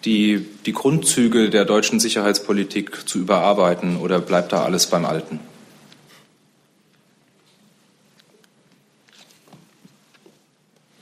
[0.06, 5.38] die, die Grundzüge der deutschen Sicherheitspolitik zu überarbeiten oder bleibt da alles beim Alten?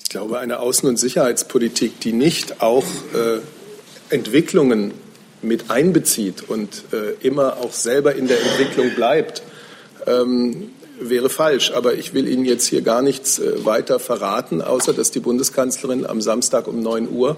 [0.03, 3.39] Ich glaube, eine Außen- und Sicherheitspolitik, die nicht auch äh,
[4.15, 4.93] Entwicklungen
[5.43, 9.43] mit einbezieht und äh, immer auch selber in der Entwicklung bleibt,
[10.07, 11.73] ähm, wäre falsch.
[11.73, 16.07] Aber ich will Ihnen jetzt hier gar nichts äh, weiter verraten, außer dass die Bundeskanzlerin
[16.07, 17.37] am Samstag um 9 Uhr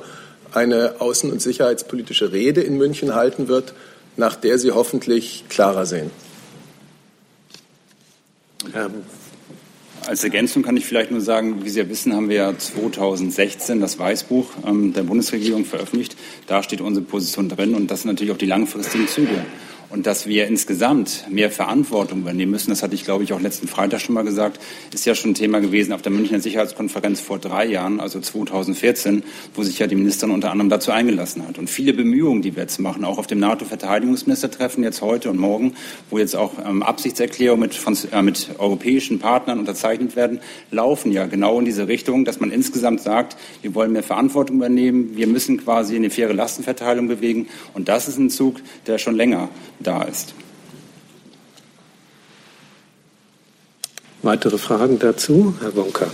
[0.52, 3.74] eine außen- und sicherheitspolitische Rede in München halten wird,
[4.16, 6.10] nach der Sie hoffentlich klarer sehen.
[8.74, 9.02] Ähm,
[10.08, 13.80] als Ergänzung kann ich vielleicht nur sagen, wie Sie ja wissen, haben wir ja 2016
[13.80, 16.16] das Weißbuch ähm, der Bundesregierung veröffentlicht.
[16.46, 19.44] Da steht unsere Position drin und das sind natürlich auch die langfristigen Züge.
[19.88, 23.68] Und dass wir insgesamt mehr Verantwortung übernehmen müssen, das hatte ich, glaube ich, auch letzten
[23.68, 24.60] Freitag schon mal gesagt,
[24.92, 29.22] ist ja schon ein Thema gewesen auf der Münchner Sicherheitskonferenz vor drei Jahren, also 2014,
[29.54, 31.58] wo sich ja die Ministerin unter anderem dazu eingelassen hat.
[31.58, 35.74] Und viele Bemühungen, die wir jetzt machen, auch auf dem NATO-Verteidigungsministertreffen jetzt heute und morgen,
[36.10, 40.40] wo jetzt auch ähm, Absichtserklärungen mit, äh, mit europäischen Partnern unterzeichnet werden,
[40.72, 45.16] laufen ja genau in diese Richtung, dass man insgesamt sagt, wir wollen mehr Verantwortung übernehmen,
[45.16, 47.46] wir müssen quasi eine faire Lastenverteilung bewegen.
[47.72, 48.56] Und das ist ein Zug,
[48.88, 49.48] der schon länger
[49.80, 50.34] da ist.
[54.22, 55.54] Weitere Fragen dazu?
[55.60, 56.10] Herr Wonka.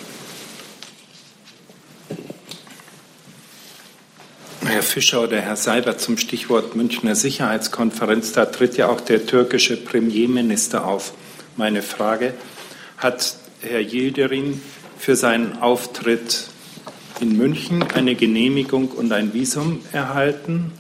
[4.67, 8.33] Herr Fischer oder Herr Seibert zum Stichwort Münchner Sicherheitskonferenz.
[8.33, 11.15] Da tritt ja auch der türkische Premierminister auf.
[11.57, 12.35] Meine Frage,
[12.97, 14.61] hat Herr Yildirim
[14.99, 16.49] für seinen Auftritt
[17.21, 20.73] in München eine Genehmigung und ein Visum erhalten?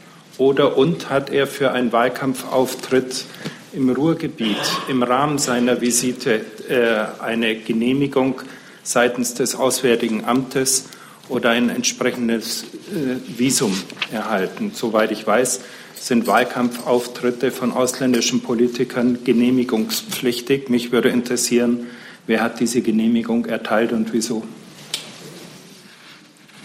[0.43, 3.27] Oder und hat er für einen Wahlkampfauftritt
[3.75, 4.57] im Ruhrgebiet
[4.89, 8.43] im Rahmen seiner Visite äh, eine Genehmigung
[8.83, 10.87] seitens des Auswärtigen Amtes
[11.29, 13.81] oder ein entsprechendes äh, Visum
[14.11, 14.73] erhalten?
[14.75, 15.61] Soweit ich weiß,
[15.95, 20.69] sind Wahlkampfauftritte von ausländischen Politikern genehmigungspflichtig.
[20.69, 21.87] Mich würde interessieren,
[22.27, 24.43] wer hat diese Genehmigung erteilt und wieso?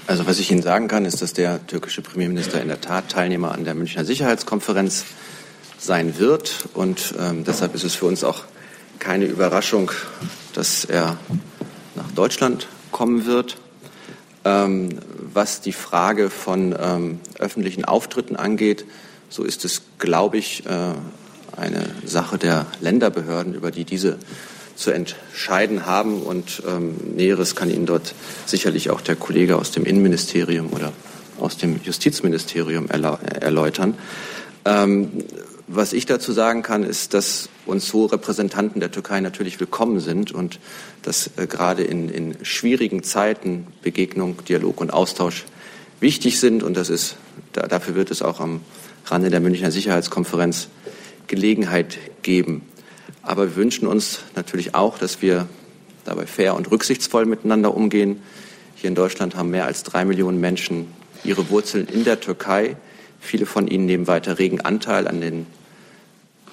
[0.07, 3.51] Also was ich Ihnen sagen kann, ist, dass der türkische Premierminister in der Tat Teilnehmer
[3.51, 5.03] an der Münchner Sicherheitskonferenz
[5.77, 6.69] sein wird.
[6.73, 8.45] Und ähm, deshalb ist es für uns auch
[8.99, 9.91] keine Überraschung,
[10.53, 11.17] dass er
[11.95, 13.57] nach Deutschland kommen wird.
[14.45, 14.99] Ähm,
[15.33, 18.85] was die Frage von ähm, öffentlichen Auftritten angeht,
[19.27, 20.93] so ist es, glaube ich, äh,
[21.57, 24.17] eine Sache der Länderbehörden, über die diese
[24.77, 26.21] zu entscheiden haben.
[26.21, 28.13] Und ähm, Näheres kann Ihnen dort
[28.45, 30.93] sicherlich auch der Kollege aus dem Innenministerium oder
[31.39, 33.95] aus dem Justizministerium erläutern.
[34.65, 35.11] Ähm,
[35.67, 40.31] was ich dazu sagen kann, ist, dass uns so Repräsentanten der Türkei natürlich willkommen sind
[40.31, 40.59] und
[41.01, 45.43] dass äh, gerade in, in schwierigen Zeiten Begegnung, Dialog und Austausch
[45.99, 46.63] wichtig sind.
[46.63, 47.17] Und das ist,
[47.51, 48.61] da, dafür wird es auch am
[49.05, 50.69] Rande der Münchner Sicherheitskonferenz
[51.27, 52.61] Gelegenheit geben.
[53.27, 55.49] Aber wir wünschen uns natürlich auch, dass wir
[56.05, 58.21] dabei fair und rücksichtsvoll miteinander umgehen.
[58.75, 60.87] Hier in Deutschland haben mehr als drei Millionen Menschen
[61.25, 62.77] ihre Wurzeln in der Türkei.
[63.19, 65.45] Viele von ihnen nehmen weiter regen Anteil an den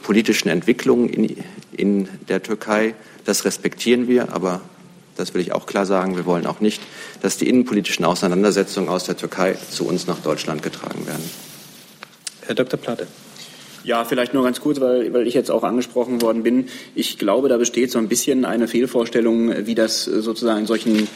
[0.02, 2.96] politischen Entwicklungen in, in der Türkei.
[3.24, 4.60] Das respektieren wir, aber
[5.16, 6.82] das will ich auch klar sagen, wir wollen auch nicht,
[7.22, 11.22] dass die innenpolitischen Auseinandersetzungen aus der Türkei zu uns nach Deutschland getragen werden.
[12.46, 12.80] Herr Dr.
[12.80, 13.06] Platte.
[13.84, 16.68] Ja, vielleicht nur ganz kurz, weil, weil ich jetzt auch angesprochen worden bin.
[16.94, 21.06] Ich glaube, da besteht so ein bisschen eine Fehlvorstellung, wie das sozusagen in solchen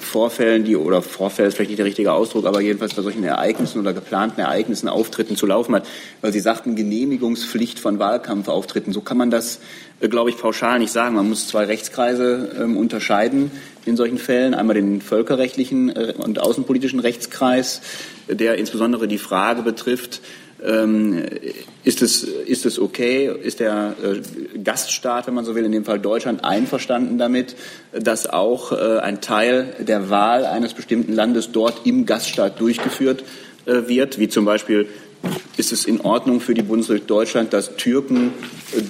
[0.00, 3.80] Vorfällen, die oder Vorfälle ist vielleicht nicht der richtige Ausdruck, aber jedenfalls bei solchen Ereignissen
[3.80, 5.86] oder geplanten Ereignissen, Auftritten zu laufen hat,
[6.22, 8.92] weil Sie sagten Genehmigungspflicht von Wahlkampfauftritten.
[8.92, 9.60] So kann man das,
[10.00, 11.14] äh, glaube ich, pauschal nicht sagen.
[11.14, 13.52] Man muss zwei Rechtskreise ähm, unterscheiden
[13.84, 14.54] in solchen Fällen.
[14.54, 17.80] Einmal den völkerrechtlichen äh, und außenpolitischen Rechtskreis,
[18.28, 20.20] der insbesondere die Frage betrifft,
[20.64, 21.24] ähm,
[21.84, 23.30] ist, es, ist es okay?
[23.42, 27.56] Ist der äh, Gaststaat, wenn man so will, in dem Fall Deutschland, einverstanden damit,
[27.92, 33.24] dass auch äh, ein Teil der Wahl eines bestimmten Landes dort im Gaststaat durchgeführt
[33.66, 34.88] äh, wird, wie zum Beispiel
[35.56, 38.32] ist es in Ordnung für die Bundesrepublik Deutschland, dass Türken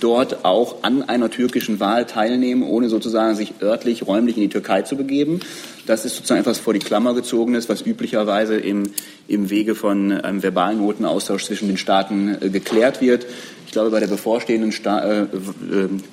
[0.00, 4.82] dort auch an einer türkischen Wahl teilnehmen, ohne sozusagen sich örtlich, räumlich in die Türkei
[4.82, 5.40] zu begeben.
[5.86, 8.90] Das ist sozusagen etwas vor die Klammer gezogenes, was üblicherweise im,
[9.28, 13.26] im Wege von einem verbalen Notenaustausch zwischen den Staaten äh, geklärt wird.
[13.76, 15.26] Glaube, bei der bevorstehenden, Sta äh, äh,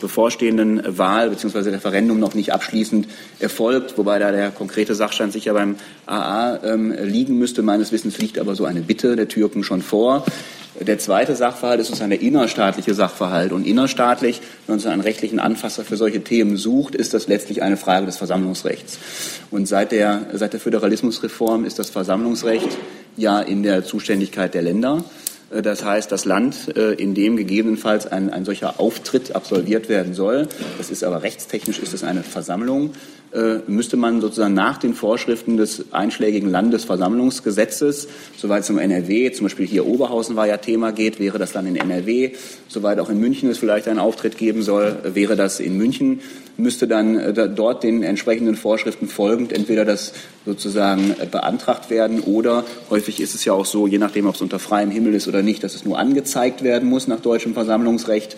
[0.01, 1.69] bevorstehenden Wahl bzw.
[1.69, 3.07] Referendum noch nicht abschließend
[3.39, 7.61] erfolgt, wobei da der konkrete Sachstand sicher beim AA ähm, liegen müsste.
[7.61, 10.25] Meines Wissens liegt aber so eine Bitte der Türken schon vor.
[10.77, 13.53] Der zweite Sachverhalt ist sozusagen der innerstaatliche Sachverhalt.
[13.53, 17.61] Und innerstaatlich, wenn man so einen rechtlichen Anfasser für solche Themen sucht, ist das letztlich
[17.61, 18.99] eine Frage des Versammlungsrechts.
[19.51, 22.77] Und seit der, seit der Föderalismusreform ist das Versammlungsrecht
[23.15, 25.05] ja in der Zuständigkeit der Länder.
[25.53, 30.13] Äh, das heißt, das Land, äh, in dem gegebenenfalls ein, ein solcher Auftritt absolviert werden
[30.13, 30.47] soll,
[30.77, 32.93] das ist aber rechtstechnisch ist es eine Versammlung,
[33.67, 38.07] müsste man sozusagen nach den Vorschriften des einschlägigen Landesversammlungsgesetzes,
[38.37, 41.65] soweit es um NRW, zum Beispiel hier Oberhausen war ja Thema geht, wäre das dann
[41.65, 42.31] in NRW,
[42.67, 46.21] soweit auch in München es vielleicht einen Auftritt geben soll, wäre das in München,
[46.57, 50.13] müsste dann äh, dort den entsprechenden Vorschriften folgend entweder das
[50.45, 54.41] sozusagen äh, beantragt werden oder häufig ist es ja auch so, je nachdem, ob es
[54.41, 58.37] unter freiem Himmel ist oder nicht, dass es nur angezeigt werden muss nach deutschem Versammlungsrecht,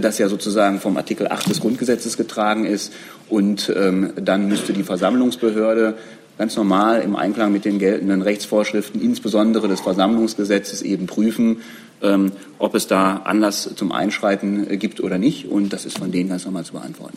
[0.00, 2.92] das ja sozusagen vom Artikel 8 des Grundgesetzes getragen ist
[3.28, 5.94] und ähm, dann müsste die Versammlungsbehörde
[6.38, 11.62] ganz normal im Einklang mit den geltenden Rechtsvorschriften, insbesondere des Versammlungsgesetzes, eben prüfen,
[12.02, 15.46] ähm, ob es da Anlass zum Einschreiten äh, gibt oder nicht.
[15.46, 17.16] Und das ist von denen ganz normal zu beantworten.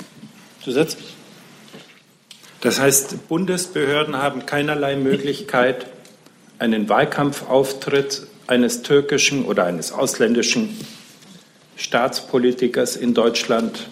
[0.63, 0.97] Zusatz?
[2.61, 5.87] Das heißt, Bundesbehörden haben keinerlei Möglichkeit,
[6.59, 10.69] einen Wahlkampfauftritt eines türkischen oder eines ausländischen
[11.75, 13.87] Staatspolitikers in Deutschland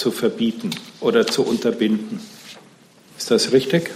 [0.00, 0.70] zu verbieten
[1.00, 2.20] oder zu unterbinden.
[3.18, 3.90] Ist das richtig?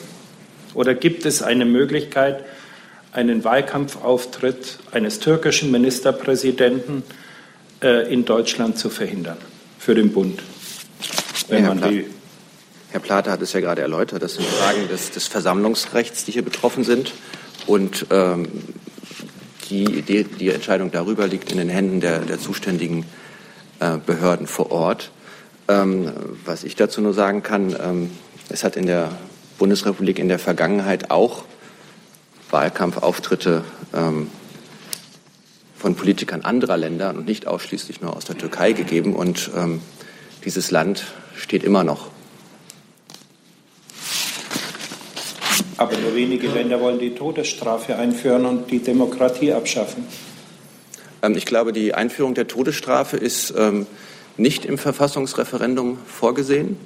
[0.74, 2.44] Oder gibt es eine Möglichkeit,
[3.12, 7.04] einen Wahlkampfauftritt eines türkischen Ministerpräsidenten
[7.82, 9.38] äh, in Deutschland zu verhindern
[9.78, 10.42] für den Bund?
[11.48, 11.92] Wenn Herr, Pla
[12.90, 14.22] Herr Plate hat es ja gerade erläutert.
[14.22, 17.12] Das sind Fragen des, des Versammlungsrechts, die hier betroffen sind.
[17.66, 18.48] Und ähm,
[19.70, 23.06] die, die, die, Entscheidung darüber liegt in den Händen der, der zuständigen
[23.80, 25.10] äh, Behörden vor Ort.
[25.66, 26.12] Ähm,
[26.44, 28.10] was ich dazu nur sagen kann, ähm,
[28.50, 29.10] es hat in der
[29.58, 31.44] Bundesrepublik in der Vergangenheit auch
[32.50, 34.30] Wahlkampfauftritte ähm,
[35.76, 39.14] von Politikern anderer Länder und nicht ausschließlich nur aus der Türkei gegeben.
[39.14, 39.80] Und ähm,
[40.44, 41.04] dieses Land
[41.36, 42.08] steht immer noch.
[45.76, 50.06] Aber nur wenige Länder wollen die Todesstrafe einführen und die Demokratie abschaffen.
[51.22, 53.86] Ähm, ich glaube, die Einführung der Todesstrafe ist ähm,
[54.36, 56.76] nicht im Verfassungsreferendum vorgesehen.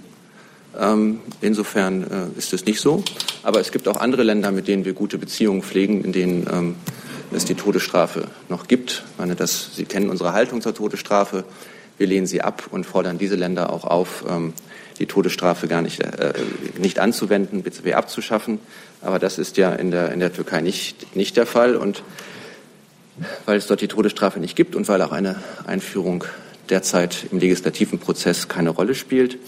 [0.79, 3.03] Ähm, insofern äh, ist es nicht so.
[3.43, 6.75] Aber es gibt auch andere Länder, mit denen wir gute Beziehungen pflegen, in denen ähm,
[7.33, 9.05] es die Todesstrafe noch gibt.
[9.13, 11.45] Ich meine, das, Sie kennen unsere Haltung zur Todesstrafe.
[11.97, 14.53] Wir lehnen sie ab und fordern diese Länder auch auf, ähm,
[14.99, 16.33] die Todesstrafe gar nicht, äh,
[16.79, 17.95] nicht anzuwenden, bzw.
[17.95, 18.59] abzuschaffen.
[19.01, 21.77] Aber das ist ja in der, in der Türkei nicht, nicht der Fall.
[21.77, 22.03] Und
[23.47, 26.25] weil es dort die Todesstrafe nicht gibt und weil auch eine Einführung
[26.71, 29.39] derzeit im legislativen Prozess keine Rolle spielt.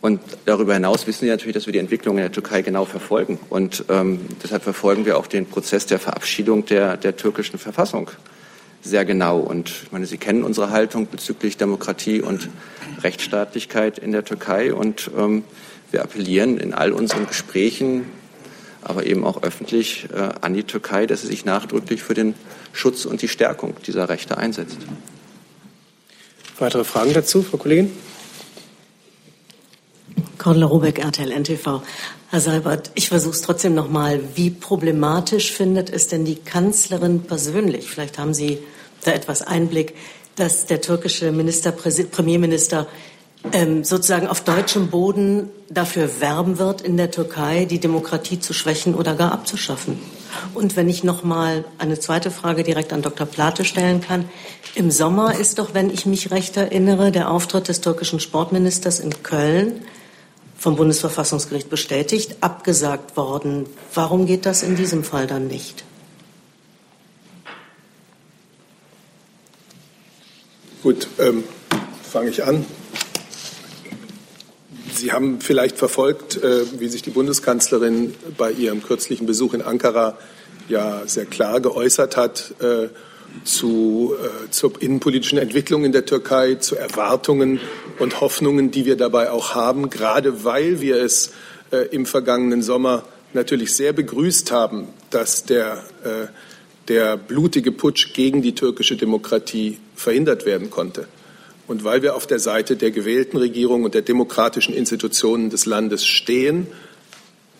[0.00, 3.38] Und darüber hinaus wissen Sie natürlich, dass wir die Entwicklung in der Türkei genau verfolgen.
[3.50, 8.10] Und ähm, deshalb verfolgen wir auch den Prozess der Verabschiedung der, der türkischen Verfassung
[8.82, 9.38] sehr genau.
[9.38, 12.48] Und ich meine, Sie kennen unsere Haltung bezüglich Demokratie und
[13.02, 14.72] Rechtsstaatlichkeit in der Türkei.
[14.72, 15.44] Und ähm,
[15.90, 18.04] wir appellieren in all unseren Gesprächen,
[18.82, 22.34] aber eben auch öffentlich äh, an die Türkei, dass sie sich nachdrücklich für den
[22.72, 24.78] Schutz und die Stärkung dieser Rechte einsetzt.
[26.58, 27.92] Weitere Fragen dazu, Frau Kollegin?
[30.38, 31.82] Cordula Robeck, RTL NTV.
[32.30, 34.20] Herr Seibert, ich versuche es trotzdem noch mal.
[34.34, 37.88] Wie problematisch findet es denn die Kanzlerin persönlich?
[37.88, 38.58] Vielleicht haben Sie
[39.04, 39.94] da etwas Einblick,
[40.36, 42.86] dass der türkische Minister, Premierminister
[43.52, 48.94] ähm, sozusagen auf deutschem Boden dafür werben wird, in der Türkei die Demokratie zu schwächen
[48.94, 49.98] oder gar abzuschaffen.
[50.54, 53.26] Und wenn ich noch mal eine zweite Frage direkt an Dr.
[53.26, 54.28] Plate stellen kann.
[54.74, 59.22] Im Sommer ist doch, wenn ich mich recht erinnere, der Auftritt des türkischen Sportministers in
[59.22, 59.82] Köln
[60.56, 63.66] vom Bundesverfassungsgericht bestätigt, abgesagt worden.
[63.94, 65.84] Warum geht das in diesem Fall dann nicht?
[70.82, 71.44] Gut, ähm,
[72.02, 72.64] fange ich an.
[74.98, 80.18] Sie haben vielleicht verfolgt, äh, wie sich die Bundeskanzlerin bei ihrem kürzlichen Besuch in Ankara
[80.68, 82.88] ja sehr klar geäußert hat äh,
[83.44, 87.60] zu, äh, zur innenpolitischen Entwicklung in der Türkei, zu Erwartungen
[88.00, 91.30] und Hoffnungen, die wir dabei auch haben, gerade weil wir es
[91.90, 95.84] im vergangenen Sommer natürlich sehr begrüßt haben, dass der,
[96.88, 101.08] der blutige Putsch gegen die türkische Demokratie verhindert werden konnte.
[101.68, 106.04] Und weil wir auf der Seite der gewählten Regierung und der demokratischen Institutionen des Landes
[106.04, 106.66] stehen,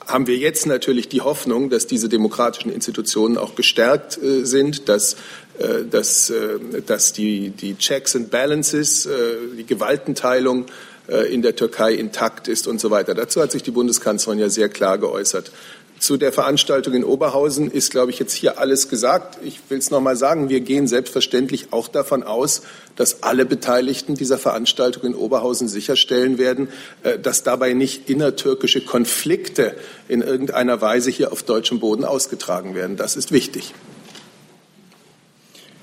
[0.06, 5.16] haben wir jetzt natürlich die Hoffnung, dass diese demokratischen Institutionen auch gestärkt äh, sind, dass,
[5.58, 9.10] äh, dass, äh, dass die, die Checks and Balances, äh,
[9.58, 10.64] die Gewaltenteilung
[11.08, 13.14] äh, in der Türkei intakt ist und so weiter.
[13.14, 15.52] Dazu hat sich die Bundeskanzlerin ja sehr klar geäußert.
[15.98, 19.38] Zu der Veranstaltung in Oberhausen ist, glaube ich, jetzt hier alles gesagt.
[19.42, 20.48] Ich will es noch mal sagen.
[20.48, 22.62] Wir gehen selbstverständlich auch davon aus,
[22.94, 26.68] dass alle Beteiligten dieser Veranstaltung in Oberhausen sicherstellen werden,
[27.02, 29.74] äh, dass dabei nicht innertürkische Konflikte
[30.06, 32.96] in irgendeiner Weise hier auf deutschem Boden ausgetragen werden.
[32.96, 33.74] Das ist wichtig.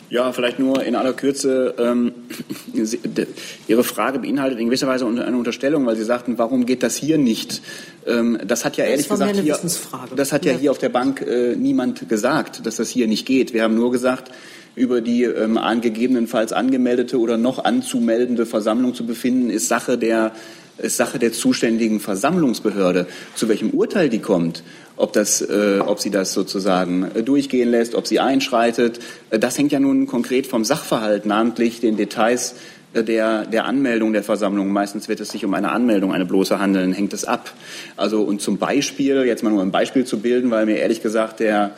[0.10, 1.74] Ja, vielleicht nur in aller Kürze.
[1.80, 2.14] Ähm,
[3.68, 7.18] Ihre Frage beinhaltet in gewisser Weise eine Unterstellung, weil Sie sagten, warum geht das hier
[7.18, 7.62] nicht?
[8.06, 9.58] Ähm, das hat ja ehrlich gesagt hier,
[10.16, 13.54] das hat ja, hier auf der Bank äh, niemand gesagt, dass das hier nicht geht.
[13.54, 14.32] Wir haben nur gesagt,
[14.76, 20.34] über die ähm, gegebenenfalls angemeldete oder noch anzumeldende Versammlung zu befinden, ist Sache der
[20.78, 23.08] ist Sache der zuständigen Versammlungsbehörde.
[23.36, 24.64] Zu welchem Urteil die kommt,
[24.98, 29.00] ob, das, äh, ob sie das sozusagen äh, durchgehen lässt, ob sie einschreitet,
[29.30, 32.56] äh, das hängt ja nun konkret vom Sachverhalt, namentlich den Details
[32.94, 34.72] äh, der, der Anmeldung der Versammlung.
[34.72, 37.52] Meistens wird es sich um eine Anmeldung, eine bloße handeln, hängt es ab.
[37.98, 41.40] Also und zum Beispiel, jetzt mal nur ein Beispiel zu bilden, weil mir ehrlich gesagt
[41.40, 41.72] der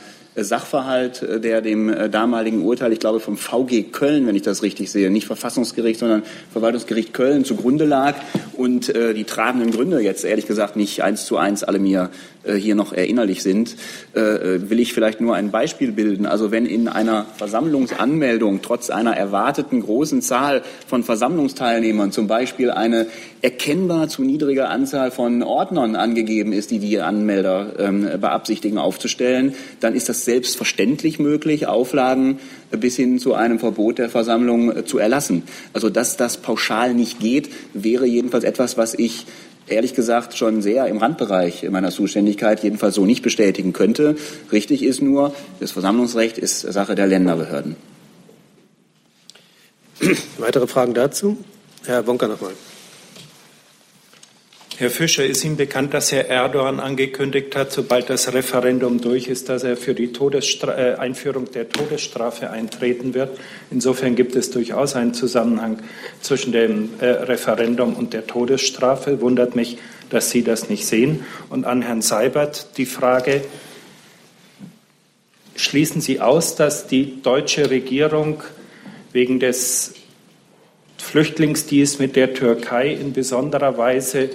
[0.43, 4.63] Sachverhalt, äh, der dem äh, damaligen Urteil, ich glaube vom VG Köln, wenn ich das
[4.63, 8.15] richtig sehe, nicht Verfassungsgericht, sondern Verwaltungsgericht Köln zugrunde lag
[8.53, 12.09] und äh, die tragenden Gründe jetzt ehrlich gesagt nicht eins zu eins alle mir
[12.55, 13.75] hier noch erinnerlich sind,
[14.15, 16.25] äh, äh, will ich vielleicht nur ein Beispiel bilden.
[16.25, 23.07] Also wenn in einer Versammlungsanmeldung trotz einer erwarteten großen Zahl von Versammlungsteilnehmern zum Beispiel eine
[23.41, 29.93] erkennbar zu niedrige Anzahl von Ordnern angegeben ist, die die Anmelder ähm, beabsichtigen aufzustellen, dann
[29.93, 32.39] ist das selbstverständlich möglich, Auflagen
[32.71, 35.43] bis hin zu einem Verbot der Versammlung zu erlassen.
[35.73, 39.25] Also dass das pauschal nicht geht, wäre jedenfalls etwas, was ich
[39.67, 44.15] ehrlich gesagt schon sehr im Randbereich meiner Zuständigkeit jedenfalls so nicht bestätigen könnte.
[44.51, 47.75] Richtig ist nur, das Versammlungsrecht ist Sache der Länderbehörden.
[50.37, 51.37] Weitere Fragen dazu?
[51.85, 52.53] Herr Wonka nochmal.
[54.79, 59.49] Herr Fischer, ist Ihnen bekannt, dass Herr Erdogan angekündigt hat, sobald das Referendum durch ist,
[59.49, 63.39] dass er für die äh, Einführung der Todesstrafe eintreten wird?
[63.71, 65.79] Insofern gibt es durchaus einen Zusammenhang
[66.21, 69.19] zwischen dem äh, Referendum und der Todesstrafe.
[69.19, 69.79] Wundert mich,
[70.11, 71.25] dass Sie das nicht sehen.
[71.49, 73.41] Und an Herrn Seibert die Frage,
[75.55, 78.43] schließen Sie aus, dass die deutsche Regierung
[79.11, 79.95] wegen des
[80.99, 84.29] Flüchtlingsdeals mit der Türkei in besonderer Weise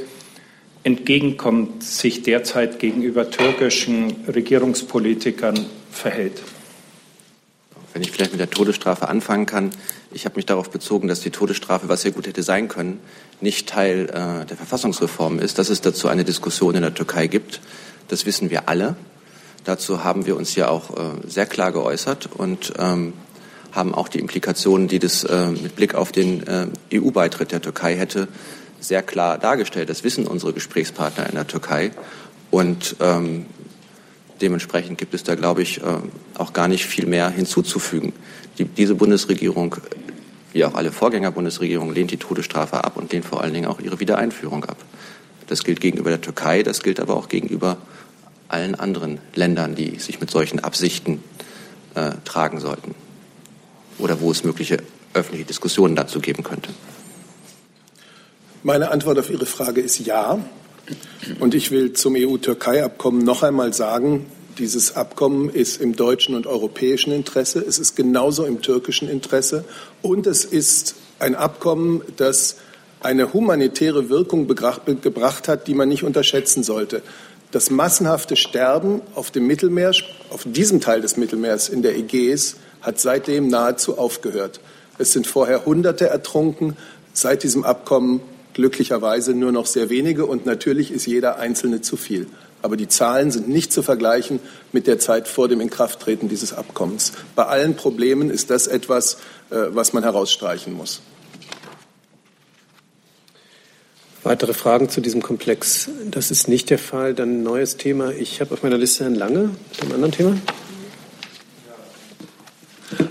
[0.84, 6.42] entgegenkommt, sich derzeit gegenüber türkischen Regierungspolitikern verhält.
[7.92, 9.70] Wenn ich vielleicht mit der Todesstrafe anfangen kann.
[10.12, 13.00] Ich habe mich darauf bezogen, dass die Todesstrafe, was sehr gut hätte sein können,
[13.40, 17.60] nicht Teil äh, der Verfassungsreform ist, dass es dazu eine Diskussion in der Türkei gibt.
[18.08, 18.96] Das wissen wir alle.
[19.64, 23.12] Dazu haben wir uns ja auch äh, sehr klar geäußert und ähm,
[23.72, 27.94] haben auch die Implikationen, die das äh, mit Blick auf den äh, EU-Beitritt der Türkei
[27.94, 28.28] hätte,
[28.82, 29.88] sehr klar dargestellt.
[29.88, 31.92] Das wissen unsere Gesprächspartner in der Türkei.
[32.50, 33.46] Und ähm,
[34.40, 35.84] dementsprechend gibt es da, glaube ich, äh,
[36.36, 38.12] auch gar nicht viel mehr hinzuzufügen.
[38.58, 39.76] Die, diese Bundesregierung,
[40.52, 44.00] wie auch alle Vorgängerbundesregierungen, lehnt die Todesstrafe ab und lehnt vor allen Dingen auch ihre
[44.00, 44.76] Wiedereinführung ab.
[45.46, 47.78] Das gilt gegenüber der Türkei, das gilt aber auch gegenüber
[48.48, 51.22] allen anderen Ländern, die sich mit solchen Absichten
[51.94, 52.94] äh, tragen sollten
[53.98, 54.78] oder wo es mögliche
[55.14, 56.70] öffentliche Diskussionen dazu geben könnte.
[58.64, 60.38] Meine Antwort auf Ihre Frage ist ja.
[61.40, 67.12] Und ich will zum EU-Türkei-Abkommen noch einmal sagen, dieses Abkommen ist im deutschen und europäischen
[67.12, 69.64] Interesse, es ist genauso im türkischen Interesse
[70.00, 72.56] und es ist ein Abkommen, das
[73.00, 77.02] eine humanitäre Wirkung gebracht hat, die man nicht unterschätzen sollte.
[77.50, 79.90] Das massenhafte Sterben auf dem Mittelmeer,
[80.30, 84.60] auf diesem Teil des Mittelmeers in der Ägäis, hat seitdem nahezu aufgehört.
[84.98, 86.76] Es sind vorher Hunderte ertrunken.
[87.12, 88.20] Seit diesem Abkommen
[88.54, 92.26] glücklicherweise nur noch sehr wenige und natürlich ist jeder Einzelne zu viel.
[92.62, 94.38] Aber die Zahlen sind nicht zu vergleichen
[94.70, 97.12] mit der Zeit vor dem Inkrafttreten dieses Abkommens.
[97.34, 99.14] Bei allen Problemen ist das etwas,
[99.50, 101.02] äh, was man herausstreichen muss.
[104.22, 105.90] Weitere Fragen zu diesem Komplex?
[106.08, 107.12] Das ist nicht der Fall.
[107.12, 108.12] Dann ein neues Thema.
[108.12, 110.36] Ich habe auf meiner Liste Herrn Lange mit einem anderen Thema.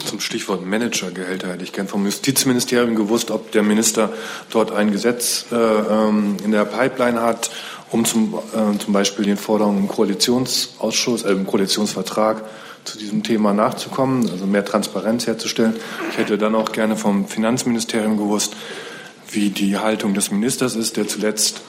[0.05, 4.09] Zum Stichwort Managergehälter hätte ich gern vom Justizministerium gewusst, ob der Minister
[4.49, 7.51] dort ein Gesetz äh, ähm, in der Pipeline hat,
[7.91, 12.43] um zum, äh, zum Beispiel den Forderungen im Koalitionsausschuss, äh, im Koalitionsvertrag
[12.84, 15.75] zu diesem Thema nachzukommen, also mehr Transparenz herzustellen.
[16.11, 18.55] Ich hätte dann auch gerne vom Finanzministerium gewusst,
[19.32, 21.61] wie die Haltung des Ministers ist, der zuletzt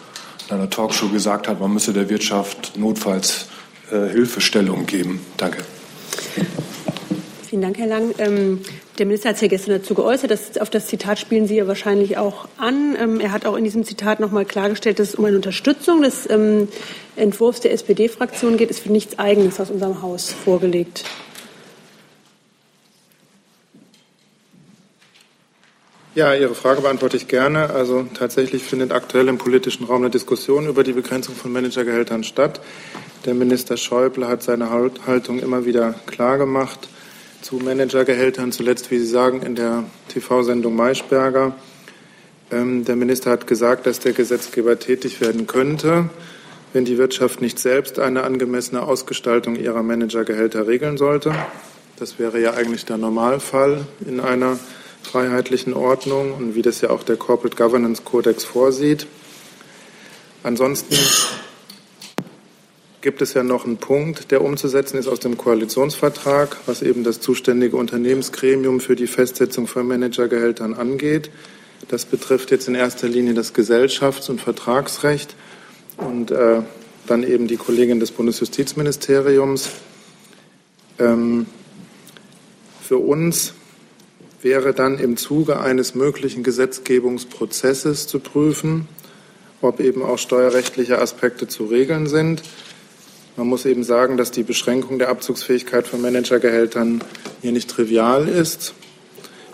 [0.48, 3.46] in einer Talkshow gesagt hat, man müsse der Wirtschaft notfalls
[3.90, 5.20] äh, Hilfestellung geben.
[5.36, 5.58] Danke.
[7.53, 8.14] Vielen Dank, Herr Lang.
[8.16, 8.62] Ähm,
[8.98, 10.30] der Minister hat sich ja gestern dazu geäußert.
[10.30, 12.96] Das, auf das Zitat spielen Sie ja wahrscheinlich auch an.
[12.98, 16.00] Ähm, er hat auch in diesem Zitat noch mal klargestellt, dass es um eine Unterstützung
[16.00, 16.68] des ähm,
[17.14, 18.70] Entwurfs der SPD-Fraktion geht.
[18.70, 21.05] Es wird nichts Eigenes aus unserem Haus vorgelegt.
[26.14, 27.68] Ja, Ihre Frage beantworte ich gerne.
[27.68, 32.62] Also tatsächlich findet aktuell im politischen Raum eine Diskussion über die Begrenzung von Managergehältern statt.
[33.26, 36.88] Der Minister Schäuble hat seine Haltung immer wieder klar gemacht
[37.43, 41.55] zu Managergehältern, zuletzt, wie Sie sagen, in der TV-Sendung Maischberger.
[42.51, 46.09] Ähm, der Minister hat gesagt, dass der Gesetzgeber tätig werden könnte,
[46.72, 51.34] wenn die Wirtschaft nicht selbst eine angemessene Ausgestaltung ihrer Managergehälter regeln sollte.
[51.99, 54.59] Das wäre ja eigentlich der Normalfall in einer
[55.03, 59.07] freiheitlichen Ordnung und wie das ja auch der Corporate Governance Codex vorsieht.
[60.45, 60.97] Ansonsten
[63.03, 67.20] gibt es ja noch einen Punkt, der umzusetzen ist aus dem Koalitionsvertrag, was eben das
[67.20, 71.30] zuständige Unternehmensgremium für die Festsetzung von Managergehältern angeht.
[71.88, 75.34] Das betrifft jetzt in erster Linie das Gesellschafts- und Vertragsrecht
[75.96, 76.62] und äh,
[77.09, 79.68] dann eben die Kollegin des Bundesjustizministeriums.
[81.00, 81.46] Ähm,
[82.80, 83.55] für uns
[84.42, 88.86] wäre dann im Zuge eines möglichen Gesetzgebungsprozesses zu prüfen,
[89.61, 92.42] ob eben auch steuerrechtliche Aspekte zu regeln sind.
[93.37, 97.03] Man muss eben sagen, dass die Beschränkung der Abzugsfähigkeit von Managergehältern
[97.41, 98.74] hier nicht trivial ist,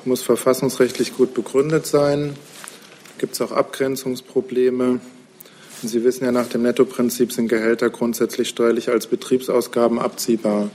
[0.05, 2.35] muss verfassungsrechtlich gut begründet sein.
[3.19, 5.01] Gibt es auch Abgrenzungsprobleme?
[5.81, 10.71] Und Sie wissen ja, nach dem Nettoprinzip sind Gehälter grundsätzlich steuerlich als Betriebsausgaben abziehbar.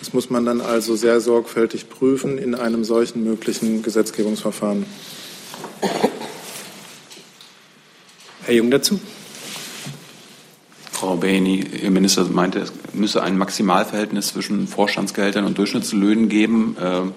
[0.00, 4.86] Das muss man dann also sehr sorgfältig prüfen in einem solchen möglichen Gesetzgebungsverfahren.
[8.42, 8.98] Herr Jung dazu.
[11.00, 16.76] Frau Behni, Ihr Minister meinte, es müsse ein Maximalverhältnis zwischen Vorstandsgehältern und Durchschnittslöhnen geben.
[16.78, 17.12] Ähm,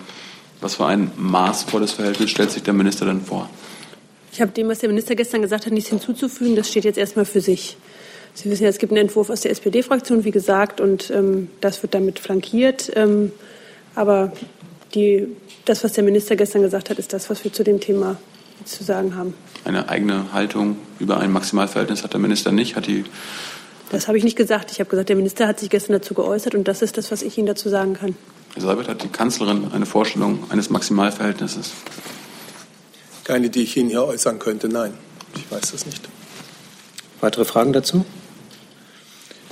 [0.61, 3.49] was für ein maßvolles Verhältnis stellt sich der Minister denn vor?
[4.31, 6.55] Ich habe dem, was der Minister gestern gesagt hat, nichts hinzuzufügen.
[6.55, 7.75] Das steht jetzt erstmal für sich.
[8.33, 11.83] Sie wissen ja, es gibt einen Entwurf aus der SPD-Fraktion, wie gesagt, und ähm, das
[11.83, 12.89] wird damit flankiert.
[12.95, 13.33] Ähm,
[13.95, 14.31] aber
[14.95, 15.27] die,
[15.65, 18.15] das, was der Minister gestern gesagt hat, ist das, was wir zu dem Thema
[18.63, 19.33] zu sagen haben.
[19.65, 22.77] Eine eigene Haltung über ein Maximalverhältnis hat der Minister nicht.
[22.77, 23.03] Hat die
[23.93, 24.71] das habe ich nicht gesagt.
[24.71, 27.21] Ich habe gesagt, der Minister hat sich gestern dazu geäußert und das ist das, was
[27.21, 28.15] ich Ihnen dazu sagen kann.
[28.53, 31.71] Herr Seibert, hat die Kanzlerin eine Vorstellung eines Maximalverhältnisses?
[33.23, 34.93] Keine, die ich Ihnen hier äußern könnte, nein.
[35.35, 36.07] Ich weiß das nicht.
[37.21, 38.05] Weitere Fragen dazu?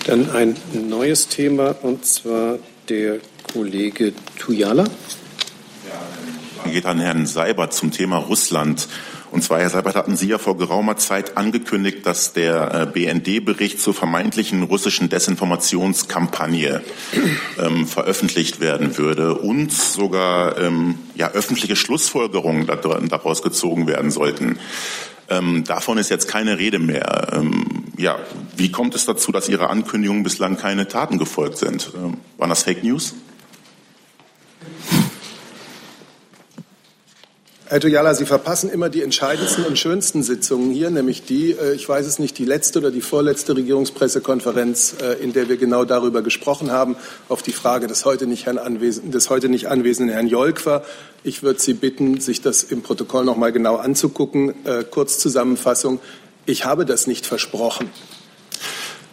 [0.06, 3.20] Dann ein neues Thema und zwar der
[3.54, 4.84] Kollege Tujala.
[6.66, 8.88] Ja, geht an Herrn Seibert zum Thema Russland.
[9.32, 13.80] Und zwar, Herr Seibert, hatten Sie ja vor geraumer Zeit angekündigt, dass der äh, BND-Bericht
[13.80, 16.82] zur vermeintlichen russischen Desinformationskampagne
[17.58, 24.60] ähm, veröffentlicht werden würde und sogar ähm, ja, öffentliche Schlussfolgerungen daraus gezogen werden sollten.
[25.30, 27.30] Ähm, davon ist jetzt keine Rede mehr.
[27.32, 28.20] Ähm, ja,
[28.58, 31.92] wie kommt es dazu, dass Ihre Ankündigungen bislang keine Taten gefolgt sind?
[31.96, 33.16] Ähm, waren das Fake News?
[37.72, 41.88] Herr Tujala, Sie verpassen immer die entscheidendsten und schönsten Sitzungen hier, nämlich die, äh, ich
[41.88, 46.22] weiß es nicht, die letzte oder die vorletzte Regierungspressekonferenz, äh, in der wir genau darüber
[46.22, 46.98] gesprochen haben,
[47.30, 50.84] auf die Frage des heute nicht, Herrn Anwesen, des heute nicht anwesenden Herrn Jolkwer.
[51.24, 54.54] Ich würde Sie bitten, sich das im Protokoll noch mal genau anzugucken.
[54.66, 56.02] Äh, Kurzzusammenfassung.
[56.46, 57.90] Ich habe das nicht versprochen.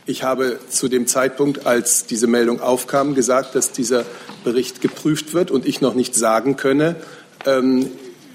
[0.05, 4.05] Ich habe zu dem Zeitpunkt, als diese Meldung aufkam, gesagt, dass dieser
[4.43, 6.97] Bericht geprüft wird und ich noch nicht sagen könne,
[7.47, 7.89] ähm,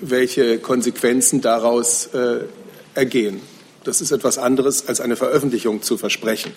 [0.10, 2.46] welche Konsequenzen daraus äh,
[2.94, 3.42] ergehen.
[3.84, 6.54] Das ist etwas anderes, als eine Veröffentlichung zu versprechen.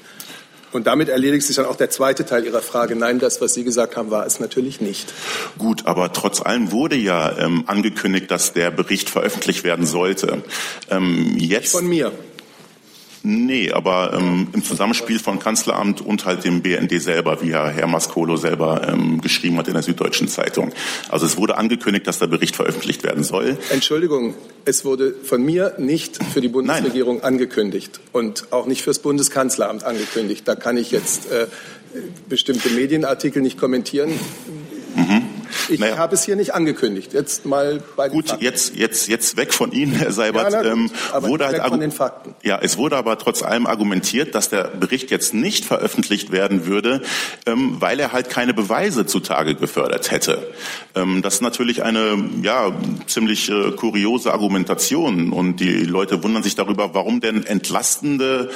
[0.72, 2.96] Und damit erledigt sich dann auch der zweite Teil Ihrer Frage.
[2.96, 5.12] Nein, das, was Sie gesagt haben, war es natürlich nicht.
[5.58, 10.42] Gut, aber trotz allem wurde ja ähm, angekündigt, dass der Bericht veröffentlicht werden sollte.
[10.90, 12.12] Ähm, jetzt nicht von mir.
[13.28, 17.88] Nee, aber ähm, im Zusammenspiel von Kanzleramt und halt dem BND selber, wie Herr, Herr
[17.88, 20.72] Maskolo selber ähm, geschrieben hat in der Süddeutschen Zeitung.
[21.08, 23.58] Also es wurde angekündigt, dass der Bericht veröffentlicht werden soll.
[23.70, 27.24] Entschuldigung, es wurde von mir nicht für die Bundesregierung Nein.
[27.24, 30.46] angekündigt und auch nicht fürs Bundeskanzleramt angekündigt.
[30.46, 31.48] Da kann ich jetzt äh,
[32.28, 34.10] bestimmte Medienartikel nicht kommentieren.
[34.94, 35.24] Mhm.
[35.68, 35.96] Ich naja.
[35.96, 37.12] habe es hier nicht angekündigt.
[37.12, 38.44] Jetzt mal bei den Gut, Fakten.
[38.44, 40.52] jetzt, jetzt, jetzt weg von Ihnen, Herr Seibert.
[40.52, 40.90] Ja, ähm,
[41.20, 42.34] wurde halt von den Fakten.
[42.42, 47.02] Ja, es wurde aber trotz allem argumentiert, dass der Bericht jetzt nicht veröffentlicht werden würde,
[47.46, 50.46] ähm, weil er halt keine Beweise zutage gefördert hätte.
[50.94, 52.72] Ähm, das ist natürlich eine ja,
[53.06, 58.50] ziemlich äh, kuriose Argumentation und die Leute wundern sich darüber, warum denn entlastende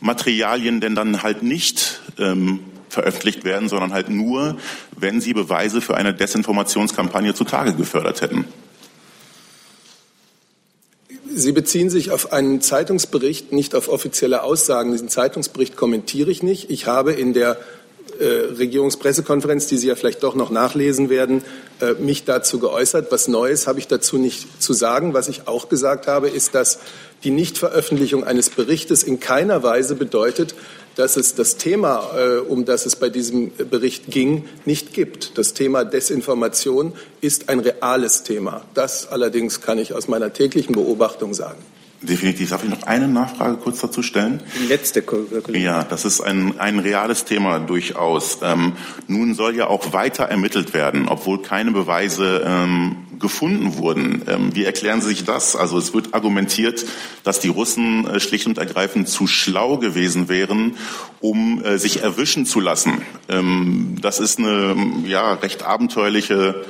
[0.00, 2.60] Materialien denn dann halt nicht ähm,
[2.90, 4.56] veröffentlicht werden, sondern halt nur,
[4.96, 8.44] wenn sie Beweise für eine Desinformationskampagne zutage gefördert hätten.
[11.32, 14.92] Sie beziehen sich auf einen Zeitungsbericht, nicht auf offizielle Aussagen.
[14.92, 16.70] Diesen Zeitungsbericht kommentiere ich nicht.
[16.70, 17.56] Ich habe in der
[18.18, 18.24] äh,
[18.58, 21.42] Regierungspressekonferenz, die Sie ja vielleicht doch noch nachlesen werden,
[21.80, 23.10] äh, mich dazu geäußert.
[23.10, 25.14] Was Neues habe ich dazu nicht zu sagen.
[25.14, 26.80] Was ich auch gesagt habe, ist, dass
[27.24, 30.54] die Nichtveröffentlichung eines Berichtes in keiner Weise bedeutet,
[31.00, 35.38] dass es das Thema, äh, um das es bei diesem Bericht ging, nicht gibt.
[35.38, 36.92] Das Thema Desinformation
[37.22, 38.66] ist ein reales Thema.
[38.74, 41.58] Das allerdings kann ich aus meiner täglichen Beobachtung sagen.
[42.02, 42.48] Definitiv.
[42.48, 44.42] Darf ich noch eine Nachfrage kurz dazu stellen?
[44.58, 45.58] Die letzte, Kollege.
[45.58, 48.38] Ja, das ist ein, ein reales Thema durchaus.
[48.42, 48.72] Ähm,
[49.06, 54.22] nun soll ja auch weiter ermittelt werden, obwohl keine Beweise ähm, gefunden wurden.
[54.26, 55.54] Ähm, wie erklären Sie sich das?
[55.54, 56.86] Also es wird argumentiert,
[57.22, 60.76] dass die Russen äh, schlicht und ergreifend zu schlau gewesen wären,
[61.20, 63.02] um äh, sich erwischen zu lassen.
[63.28, 64.74] Ähm, das ist eine
[65.04, 66.64] ja, recht abenteuerliche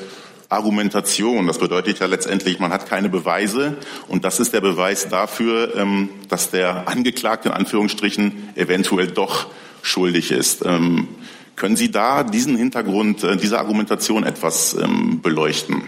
[0.51, 1.47] Argumentation.
[1.47, 3.77] Das bedeutet ja letztendlich, man hat keine Beweise
[4.09, 9.47] und das ist der Beweis dafür, ähm, dass der Angeklagte in Anführungsstrichen eventuell doch
[9.83, 10.67] schuldig ist.
[10.67, 11.09] Ähm,
[11.57, 15.83] können Sie da diesen Hintergrund, äh, diese Argumentation etwas ähm, beleuchten?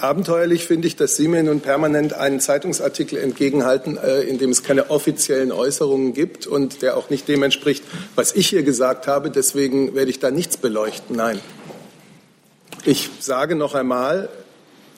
[0.00, 4.64] Abenteuerlich finde ich, dass Sie mir nun permanent einen Zeitungsartikel entgegenhalten, äh, in dem es
[4.64, 7.84] keine offiziellen Äußerungen gibt und der auch nicht dem entspricht,
[8.16, 9.30] was ich hier gesagt habe.
[9.30, 11.14] Deswegen werde ich da nichts beleuchten.
[11.14, 11.40] Nein.
[12.86, 14.30] Ich sage noch einmal,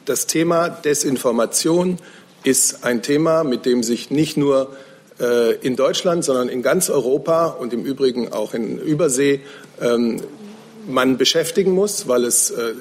[0.04, 1.98] das Thema Desinformation
[2.44, 4.76] ist ein Thema, mit dem sich nicht nur
[5.18, 9.40] äh, in Deutschland, sondern in ganz Europa und im Übrigen auch in Übersee
[9.80, 10.22] ähm,
[10.86, 12.74] man beschäftigen muss, weil es äh,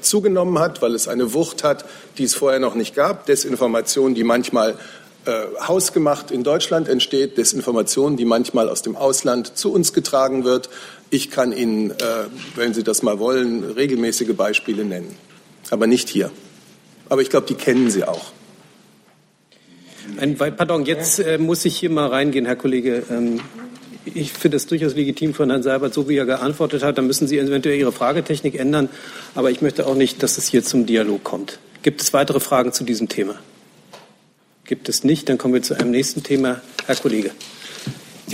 [0.00, 1.84] zugenommen hat, weil es eine Wucht hat,
[2.18, 3.26] die es vorher noch nicht gab.
[3.26, 4.76] Desinformation, die manchmal
[5.26, 10.68] äh, hausgemacht in Deutschland entsteht, Desinformation, die manchmal aus dem Ausland zu uns getragen wird.
[11.14, 11.94] Ich kann Ihnen, äh,
[12.56, 15.14] wenn Sie das mal wollen, regelmäßige Beispiele nennen,
[15.70, 16.32] aber nicht hier.
[17.08, 18.32] Aber ich glaube, die kennen Sie auch.
[20.16, 23.04] Ein, pardon, jetzt äh, muss ich hier mal reingehen, Herr Kollege.
[23.12, 23.40] Ähm,
[24.04, 26.98] ich finde es durchaus legitim von Herrn Seibert, so wie er geantwortet hat.
[26.98, 28.88] Dann müssen Sie eventuell Ihre Fragetechnik ändern.
[29.36, 31.60] Aber ich möchte auch nicht, dass es hier zum Dialog kommt.
[31.84, 33.36] Gibt es weitere Fragen zu diesem Thema?
[34.64, 35.28] Gibt es nicht.
[35.28, 36.60] Dann kommen wir zu einem nächsten Thema.
[36.86, 37.30] Herr Kollege.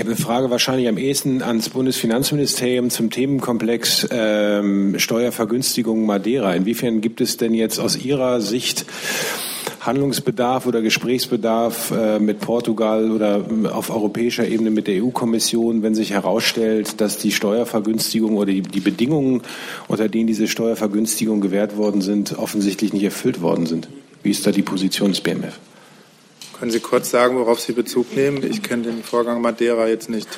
[0.01, 6.55] Ich habe eine Frage wahrscheinlich am ehesten ans Bundesfinanzministerium zum Themenkomplex ähm, Steuervergünstigung Madeira.
[6.55, 8.86] Inwiefern gibt es denn jetzt aus Ihrer Sicht
[9.80, 15.94] Handlungsbedarf oder Gesprächsbedarf äh, mit Portugal oder äh, auf europäischer Ebene mit der EU-Kommission, wenn
[15.94, 19.42] sich herausstellt, dass die Steuervergünstigung oder die, die Bedingungen,
[19.86, 23.90] unter denen diese Steuervergünstigungen gewährt worden sind, offensichtlich nicht erfüllt worden sind?
[24.22, 25.59] Wie ist da die Position des BMF?
[26.61, 28.42] Können Sie kurz sagen, worauf Sie Bezug nehmen?
[28.42, 30.28] Ich kenne den Vorgang Madeira jetzt nicht.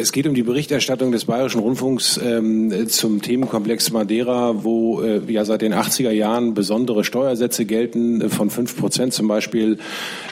[0.00, 5.44] Es geht um die Berichterstattung des Bayerischen Rundfunks ähm, zum Themenkomplex Madeira, wo äh, ja
[5.44, 9.76] seit den 80er Jahren besondere Steuersätze gelten, äh, von fünf Prozent zum Beispiel,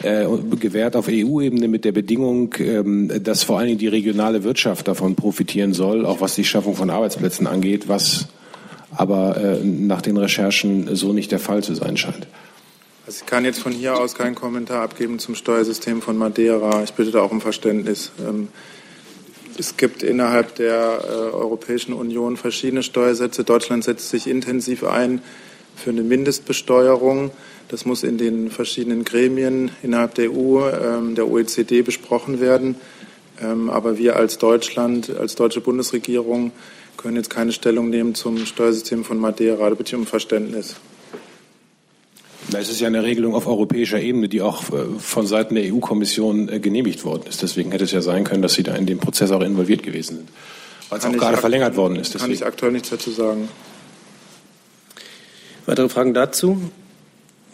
[0.02, 0.24] äh,
[0.58, 5.16] gewährt auf EU-Ebene mit der Bedingung, ähm, dass vor allen Dingen die regionale Wirtschaft davon
[5.16, 8.28] profitieren soll, auch was die Schaffung von Arbeitsplätzen angeht, was
[8.96, 12.26] aber äh, nach den Recherchen so nicht der Fall zu sein scheint.
[13.06, 16.82] Also ich kann jetzt von hier aus keinen Kommentar abgeben zum Steuersystem von Madeira.
[16.84, 18.12] Ich bitte da auch um Verständnis.
[18.18, 18.48] Ähm,
[19.58, 23.44] es gibt innerhalb der äh, Europäischen Union verschiedene Steuersätze.
[23.44, 25.20] Deutschland setzt sich intensiv ein
[25.76, 27.30] für eine Mindestbesteuerung.
[27.68, 32.76] Das muss in den verschiedenen Gremien innerhalb der EU, ähm, der OECD besprochen werden.
[33.42, 36.52] Ähm, aber wir als Deutschland, als deutsche Bundesregierung
[36.96, 39.68] können jetzt keine Stellung nehmen zum Steuersystem von Madeira.
[39.68, 40.76] Da bitte ich um Verständnis.
[42.52, 46.48] Es ist ja eine Regelung auf europäischer Ebene, die auch äh, von Seiten der EU-Kommission
[46.48, 47.42] äh, genehmigt worden ist.
[47.42, 50.16] Deswegen hätte es ja sein können, dass Sie da in den Prozess auch involviert gewesen
[50.18, 50.28] sind,
[50.90, 52.14] weil es auch gerade verlängert worden ist.
[52.14, 52.32] Deswegen.
[52.32, 53.48] Kann ich aktuell nichts dazu sagen.
[55.66, 56.60] Weitere Fragen dazu?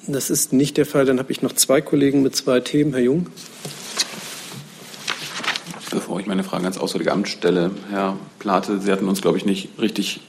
[0.06, 1.04] Das ist nicht der Fall.
[1.04, 2.92] Dann habe ich noch zwei Kollegen mit zwei Themen.
[2.92, 3.26] Herr Jung.
[5.90, 9.44] Bevor ich meine Fragen ans Auswärtige Amt stelle, Herr Plate, Sie hatten uns, glaube ich,
[9.44, 10.20] nicht richtig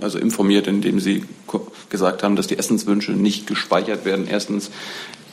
[0.00, 1.24] also informiert, indem Sie
[1.88, 4.26] gesagt haben, dass die Essenswünsche nicht gespeichert werden.
[4.28, 4.70] Erstens,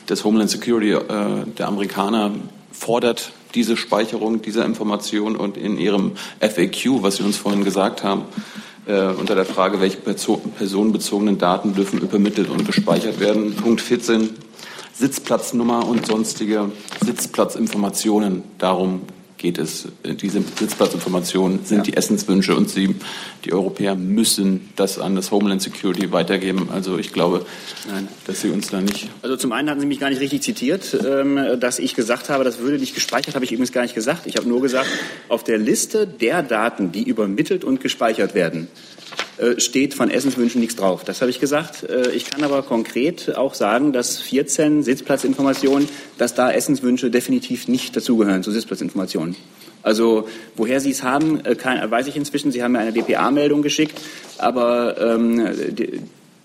[0.06, 2.32] das Homeland Security äh, der Amerikaner
[2.72, 8.24] fordert diese Speicherung dieser Information und in ihrem FAQ, was Sie uns vorhin gesagt haben,
[8.86, 13.54] äh, unter der Frage, welche personenbezogenen Daten dürfen übermittelt und gespeichert werden.
[13.54, 14.30] Punkt 14,
[14.94, 16.72] Sitzplatznummer und sonstige
[17.04, 18.42] Sitzplatzinformationen.
[18.58, 19.02] Darum
[19.38, 19.88] geht es.
[20.04, 21.82] Diese Sitzplatzinformationen sind ja.
[21.84, 22.94] die Essenswünsche und sie,
[23.44, 26.68] die Europäer müssen das an das Homeland Security weitergeben.
[26.72, 27.46] Also ich glaube,
[27.90, 28.08] Nein.
[28.26, 29.08] dass Sie uns da nicht.
[29.22, 32.44] Also zum einen hatten Sie mich gar nicht richtig zitiert, ähm, dass ich gesagt habe,
[32.44, 34.26] das würde nicht gespeichert, habe ich übrigens gar nicht gesagt.
[34.26, 34.88] Ich habe nur gesagt,
[35.28, 39.27] auf der Liste der Daten, die übermittelt und gespeichert werden, äh,
[39.58, 41.04] steht von Essenswünschen nichts drauf.
[41.04, 41.84] Das habe ich gesagt.
[41.84, 45.88] Äh, ich kann aber konkret auch sagen, dass 14 Sitzplatzinformationen,
[46.18, 49.36] dass da Essenswünsche definitiv nicht dazugehören zu Sitzplatzinformationen.
[49.82, 52.52] Also woher Sie es haben, äh, kann, weiß ich inzwischen.
[52.52, 54.00] Sie haben mir eine DPA-Meldung geschickt,
[54.38, 56.00] aber ähm, die,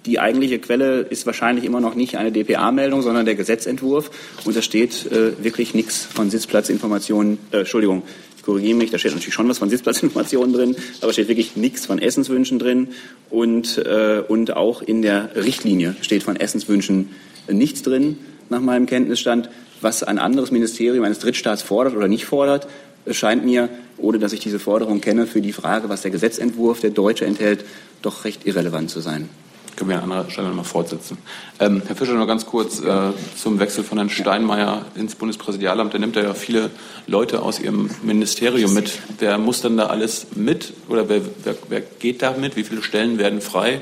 [0.05, 4.11] die eigentliche Quelle ist wahrscheinlich immer noch nicht eine DPA-Meldung, sondern der Gesetzentwurf.
[4.45, 8.03] Und da steht äh, wirklich nichts von Sitzplatzinformationen, äh, Entschuldigung,
[8.43, 11.99] korrigiere mich, da steht natürlich schon was von Sitzplatzinformationen drin, aber steht wirklich nichts von
[11.99, 12.89] Essenswünschen drin.
[13.29, 17.09] Und, äh, und auch in der Richtlinie steht von Essenswünschen
[17.49, 18.17] nichts drin,
[18.49, 19.49] nach meinem Kenntnisstand.
[19.81, 22.67] Was ein anderes Ministerium eines Drittstaats fordert oder nicht fordert,
[23.11, 26.91] scheint mir, ohne dass ich diese Forderung kenne, für die Frage, was der Gesetzentwurf der
[26.91, 27.65] Deutsche enthält,
[28.01, 29.29] doch recht irrelevant zu sein.
[29.75, 31.17] Können wir an anderer Stelle nochmal fortsetzen.
[31.59, 35.93] Ähm, Herr Fischer, noch ganz kurz äh, zum Wechsel von Herrn Steinmeier ins Bundespräsidialamt.
[35.93, 36.69] Da nimmt er ja viele
[37.07, 38.99] Leute aus Ihrem Ministerium mit.
[39.17, 42.55] Wer muss denn da alles mit oder wer, wer, wer geht da mit?
[42.55, 43.81] Wie viele Stellen werden frei?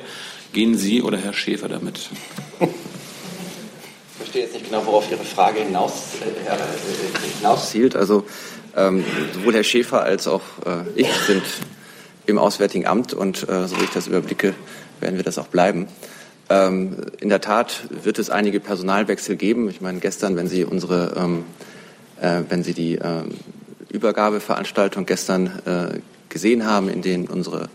[0.53, 2.09] Gehen Sie oder Herr Schäfer damit?
[2.59, 2.67] Ich
[4.17, 5.91] verstehe jetzt nicht genau, worauf Ihre Frage hinaus,
[6.21, 7.97] äh, hinauszielt.
[7.97, 8.23] Also
[8.77, 9.03] ähm,
[9.33, 11.43] sowohl Herr Schäfer als auch äh, ich sind
[12.25, 14.53] im Auswärtigen Amt und äh, so wie ich das überblicke,
[15.01, 15.87] werden wir das auch bleiben.
[16.49, 19.69] Ähm, in der Tat wird es einige Personalwechsel geben.
[19.69, 21.45] Ich meine, gestern, wenn Sie unsere, ähm,
[22.19, 23.23] äh, wenn Sie die äh,
[23.89, 25.99] Übergabeveranstaltung gestern äh,
[26.29, 27.69] gesehen haben, in denen unsere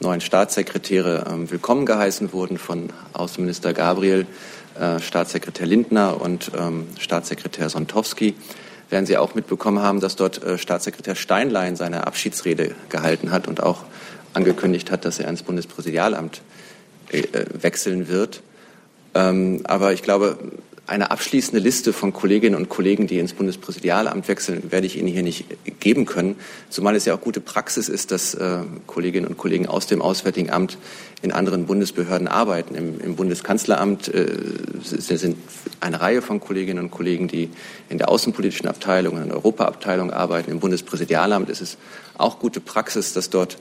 [0.00, 4.26] neuen Staatssekretäre ähm, willkommen geheißen wurden von Außenminister Gabriel,
[4.78, 8.34] äh, Staatssekretär Lindner und ähm, Staatssekretär Sontowski,
[8.88, 13.62] werden Sie auch mitbekommen haben, dass dort äh, Staatssekretär Steinlein seine Abschiedsrede gehalten hat und
[13.62, 13.84] auch
[14.34, 16.42] angekündigt hat, dass er ins Bundespräsidialamt
[17.52, 18.42] wechseln wird.
[19.14, 20.38] Ähm, aber ich glaube,
[20.90, 25.22] eine abschließende Liste von Kolleginnen und Kollegen, die ins Bundespräsidialamt wechseln, werde ich Ihnen hier
[25.22, 25.44] nicht
[25.78, 26.34] geben können.
[26.68, 28.58] Zumal es ja auch gute Praxis ist, dass äh,
[28.88, 30.78] Kolleginnen und Kollegen aus dem Auswärtigen Amt
[31.22, 32.74] in anderen Bundesbehörden arbeiten.
[32.74, 34.26] Im, im Bundeskanzleramt äh,
[34.82, 35.36] sind
[35.78, 37.50] eine Reihe von Kolleginnen und Kollegen, die
[37.88, 40.50] in der außenpolitischen Abteilung, in der Europaabteilung arbeiten.
[40.50, 41.78] Im Bundespräsidialamt ist es
[42.18, 43.58] auch gute Praxis, dass dort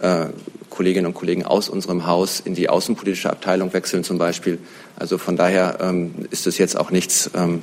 [0.00, 0.26] äh,
[0.70, 4.58] Kolleginnen und Kollegen aus unserem Haus in die außenpolitische Abteilung wechseln zum Beispiel.
[4.96, 7.62] Also von daher ähm, ist es jetzt auch nichts ähm,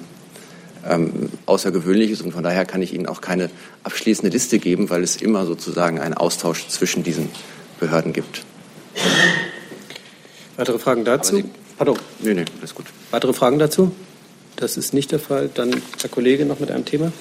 [0.88, 3.50] ähm, Außergewöhnliches und von daher kann ich Ihnen auch keine
[3.84, 7.30] abschließende Liste geben, weil es immer sozusagen einen Austausch zwischen diesen
[7.80, 8.44] Behörden gibt.
[10.58, 11.44] Weitere Fragen dazu?
[11.78, 11.98] Pardon.
[12.20, 12.86] Nee, nee, alles gut.
[13.12, 13.92] Weitere Fragen dazu?
[14.56, 15.50] Das ist nicht der Fall.
[15.54, 17.12] Dann Herr Kollege noch mit einem Thema.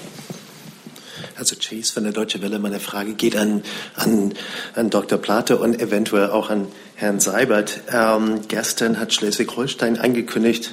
[1.44, 3.62] Also Chase von der Deutsche Welle, meine Frage geht an,
[3.96, 4.32] an,
[4.74, 5.18] an Dr.
[5.18, 7.82] Plate und eventuell auch an Herrn Seibert.
[7.92, 10.72] Ähm, gestern hat Schleswig-Holstein angekündigt,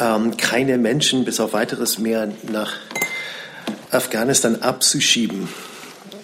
[0.00, 2.76] ähm, keine Menschen bis auf weiteres mehr nach
[3.90, 5.50] Afghanistan abzuschieben.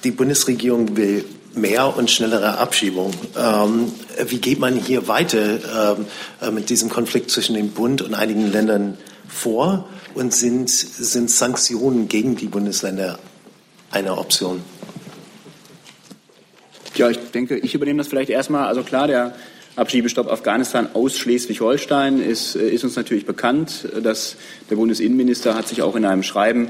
[0.05, 3.13] Die Bundesregierung will mehr und schnellere Abschiebung.
[3.37, 3.93] Ähm,
[4.27, 6.07] wie geht man hier weiter ähm,
[6.41, 8.97] äh, mit diesem Konflikt zwischen dem Bund und einigen Ländern
[9.29, 9.87] vor?
[10.15, 13.19] Und sind, sind Sanktionen gegen die Bundesländer
[13.95, 14.63] eine Option?
[16.97, 18.67] Ja, ich denke, ich übernehme das vielleicht erstmal.
[18.67, 19.35] Also klar, der
[19.77, 23.89] Abschiebestopp Afghanistan aus Schleswig-Holstein ist, äh, ist uns natürlich bekannt.
[24.03, 24.37] Dass
[24.71, 26.69] der Bundesinnenminister hat sich auch in einem Schreiben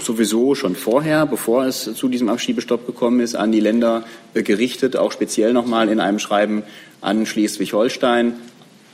[0.00, 5.12] sowieso schon vorher, bevor es zu diesem Abschiebestopp gekommen ist, an die Länder gerichtet, auch
[5.12, 6.62] speziell nochmal in einem Schreiben
[7.00, 8.34] an Schleswig-Holstein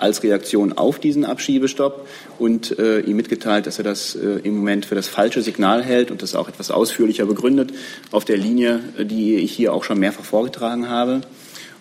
[0.04, 2.06] als Reaktion auf diesen Abschiebestopp
[2.38, 6.10] und äh, ihm mitgeteilt, dass er das äh, im Moment für das falsche Signal hält
[6.10, 7.72] und das auch etwas ausführlicher begründet
[8.10, 11.22] auf der Linie, die ich hier auch schon mehrfach vorgetragen habe.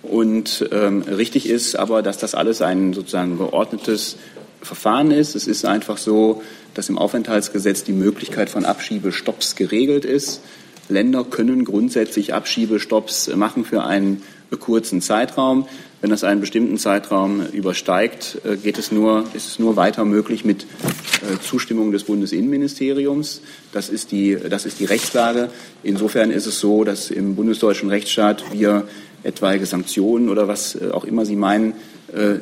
[0.01, 4.17] Und ähm, richtig ist aber, dass das alles ein sozusagen geordnetes
[4.61, 5.35] Verfahren ist.
[5.35, 6.41] Es ist einfach so,
[6.73, 10.41] dass im Aufenthaltsgesetz die Möglichkeit von Abschiebestopps geregelt ist.
[10.89, 14.21] Länder können grundsätzlich Abschiebestopps machen für einen
[14.59, 15.67] kurzen Zeitraum.
[16.03, 20.43] Wenn das einen bestimmten Zeitraum übersteigt, äh, geht es nur, ist es nur weiter möglich
[20.43, 23.39] mit äh, Zustimmung des Bundesinnenministeriums.
[23.71, 25.49] Das ist, die, das ist die Rechtslage.
[25.81, 28.85] Insofern ist es so, dass im bundesdeutschen Rechtsstaat wir
[29.23, 31.73] etwaige Sanktionen oder was äh, auch immer Sie meinen,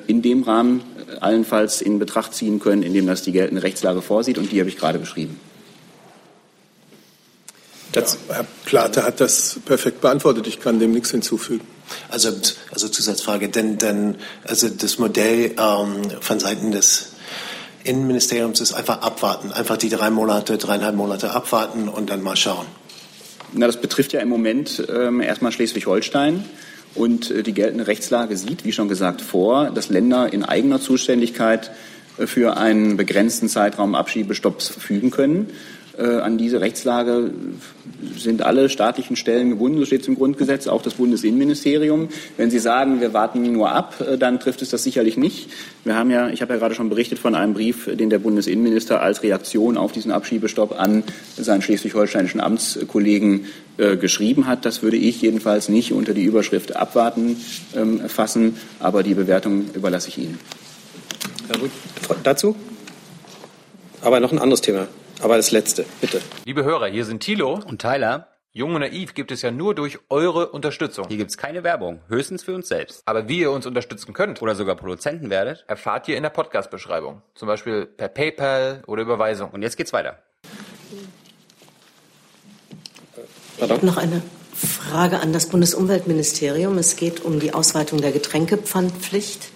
[0.08, 0.82] in dem Rahmen
[1.22, 4.38] allenfalls in Betracht ziehen können, indem das die geltende Rechtslage vorsieht.
[4.38, 5.40] Und die habe ich gerade beschrieben.
[7.96, 10.46] Ja, Herr Plate hat das perfekt beantwortet.
[10.48, 11.64] Ich kann dem nichts hinzufügen.
[12.10, 12.32] Also,
[12.72, 17.14] also Zusatzfrage, denn, denn also das Modell ähm, von Seiten des
[17.84, 22.66] Innenministeriums ist einfach abwarten, einfach die drei Monate, dreieinhalb Monate abwarten und dann mal schauen.
[23.54, 26.46] Na, das betrifft ja im Moment ähm, erstmal Schleswig-Holstein.
[26.94, 31.72] Und äh, die geltende Rechtslage sieht, wie schon gesagt, vor, dass Länder in eigener Zuständigkeit
[32.18, 35.50] äh, für einen begrenzten Zeitraum Abschiebestopps verfügen können.
[35.98, 37.32] Äh, an diese Rechtslage
[38.18, 42.10] sind alle staatlichen Stellen gebunden, so steht es im Grundgesetz, auch das Bundesinnenministerium.
[42.38, 45.50] Wenn Sie sagen, wir warten nur ab, äh, dann trifft es das sicherlich nicht.
[45.84, 49.02] Wir haben ja, ich habe ja gerade schon berichtet von einem Brief, den der Bundesinnenminister
[49.02, 51.04] als Reaktion auf diesen Abschiebestopp an
[51.38, 53.46] seinen schleswig-holsteinischen Amtskollegen
[53.78, 54.66] äh, geschrieben hat.
[54.66, 57.38] Das würde ich jedenfalls nicht unter die Überschrift abwarten
[57.76, 60.40] ähm, fassen, aber die Bewertung überlasse ich Ihnen.
[61.48, 61.72] Herr Rüth,
[62.24, 62.56] dazu?
[64.02, 64.88] Aber noch ein anderes Thema.
[65.22, 66.20] Aber das letzte, bitte.
[66.46, 68.28] Liebe Hörer, hier sind Thilo und Tyler.
[68.54, 71.08] Jung und Naiv gibt es ja nur durch eure Unterstützung.
[71.08, 73.04] Hier gibt es keine Werbung, höchstens für uns selbst.
[73.06, 77.22] Aber wie ihr uns unterstützen könnt oder sogar Produzenten werdet, erfahrt ihr in der Podcast-Beschreibung.
[77.36, 79.52] Zum Beispiel per PayPal oder Überweisung.
[79.52, 80.18] Und jetzt geht's weiter.
[83.84, 84.24] Noch eine
[84.56, 86.80] Frage an das Bundesumweltministerium.
[86.80, 89.50] Es geht um die Ausweitung der Getränkepfandpflicht.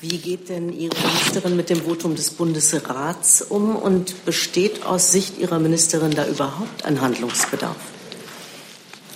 [0.00, 5.38] Wie geht denn Ihre Ministerin mit dem Votum des Bundesrats um und besteht aus Sicht
[5.38, 7.76] Ihrer Ministerin da überhaupt ein Handlungsbedarf?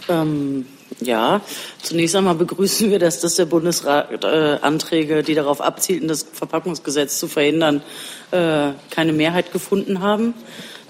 [0.08, 0.66] Ähm,
[1.00, 1.40] ja,
[1.82, 7.18] zunächst einmal begrüßen wir, dass das der Bundesrat äh, Anträge, die darauf abzielten, das Verpackungsgesetz
[7.18, 7.82] zu verhindern,
[8.30, 10.34] äh, keine Mehrheit gefunden haben.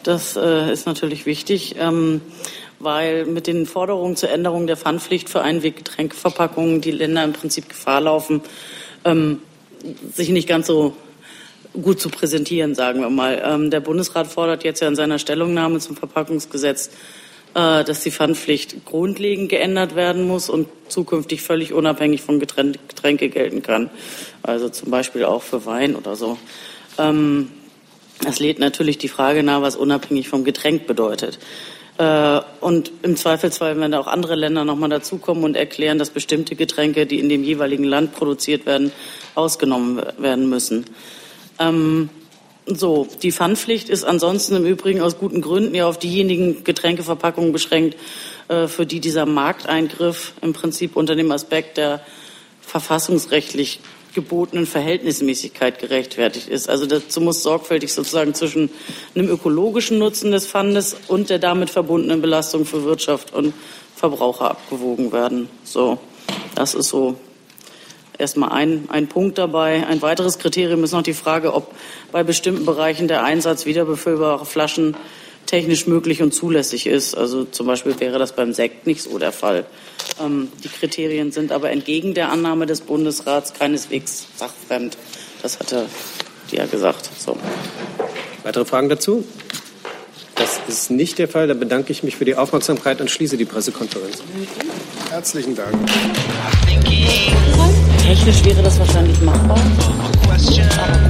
[0.02, 2.20] Das äh, ist natürlich wichtig, ähm,
[2.78, 8.02] weil mit den Forderungen zur Änderung der Pfandpflicht für Einweggetränkeverpackungen die Länder im Prinzip Gefahr
[8.02, 8.42] laufen,
[9.04, 9.40] ähm,
[10.12, 10.96] sich nicht ganz so
[11.72, 13.42] gut zu präsentieren, sagen wir mal.
[13.44, 16.90] Ähm, der Bundesrat fordert jetzt ja in seiner Stellungnahme zum Verpackungsgesetz
[17.54, 23.62] äh, dass die Pfandpflicht grundlegend geändert werden muss und zukünftig völlig unabhängig von Getränke gelten
[23.62, 23.90] kann.
[24.42, 26.38] Also zum Beispiel auch für Wein oder so.
[26.98, 27.50] Ähm,
[28.22, 31.38] das lädt natürlich die Frage nahe, was unabhängig vom Getränk bedeutet.
[32.02, 37.06] Äh, und im Zweifelsfall, da auch andere Länder nochmal dazukommen und erklären, dass bestimmte Getränke,
[37.06, 38.90] die in dem jeweiligen Land produziert werden,
[39.36, 40.86] ausgenommen werden müssen.
[41.60, 42.08] Ähm,
[42.66, 47.96] so, die Pfandpflicht ist ansonsten im Übrigen aus guten Gründen ja auf diejenigen Getränkeverpackungen beschränkt,
[48.48, 52.00] äh, für die dieser Markteingriff im Prinzip unter dem Aspekt der
[52.62, 53.78] verfassungsrechtlich
[54.14, 56.68] gebotenen Verhältnismäßigkeit gerechtfertigt ist.
[56.68, 58.70] Also dazu muss sorgfältig sozusagen zwischen
[59.14, 63.54] einem ökologischen Nutzen des Pfandes und der damit verbundenen Belastung für Wirtschaft und
[63.96, 65.48] Verbraucher abgewogen werden.
[65.64, 65.98] So,
[66.54, 67.16] das ist so
[68.18, 69.86] erstmal ein, ein Punkt dabei.
[69.86, 71.74] Ein weiteres Kriterium ist noch die Frage, ob
[72.10, 74.96] bei bestimmten Bereichen der Einsatz wiederbefüllbarer Flaschen
[75.46, 77.16] technisch möglich und zulässig ist.
[77.16, 79.66] Also zum Beispiel wäre das beim Sekt nicht so der Fall.
[80.20, 84.96] Ähm, die Kriterien sind aber entgegen der Annahme des Bundesrats keineswegs sachfremd.
[85.42, 85.86] Das hatte
[86.50, 87.10] die ja gesagt.
[87.18, 87.36] So.
[88.42, 89.24] Weitere Fragen dazu?
[90.34, 91.46] Das ist nicht der Fall.
[91.46, 94.22] Dann bedanke ich mich für die Aufmerksamkeit und schließe die Pressekonferenz.
[95.10, 95.74] Herzlichen Dank.
[98.02, 99.58] Technisch wäre das wahrscheinlich machbar.
[100.24, 100.36] Aber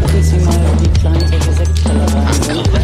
[0.01, 2.82] gucken Sie mal, wie klein solche Sektkellereien sind.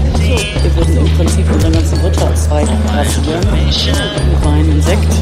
[0.62, 3.40] Wir würden im Prinzip unseren ganzen Wirtschaftszweig rasieren.
[4.42, 5.12] Wein und Sekt.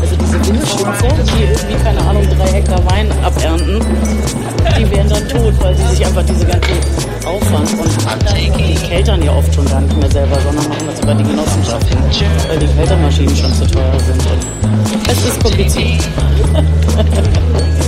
[0.00, 3.80] Also diese Windschützer, die irgendwie, keine Ahnung, drei Hektar Wein abernten,
[4.78, 6.72] die wären dann tot, weil sie sich einfach diese ganze
[7.26, 11.14] Aufwand und die keltern ja oft schon gar nicht mehr selber, sondern machen das über
[11.14, 11.98] die Genossenschaften,
[12.48, 14.22] weil die Keltermaschinen schon zu teuer sind.
[14.26, 16.02] Und es ist kompliziert.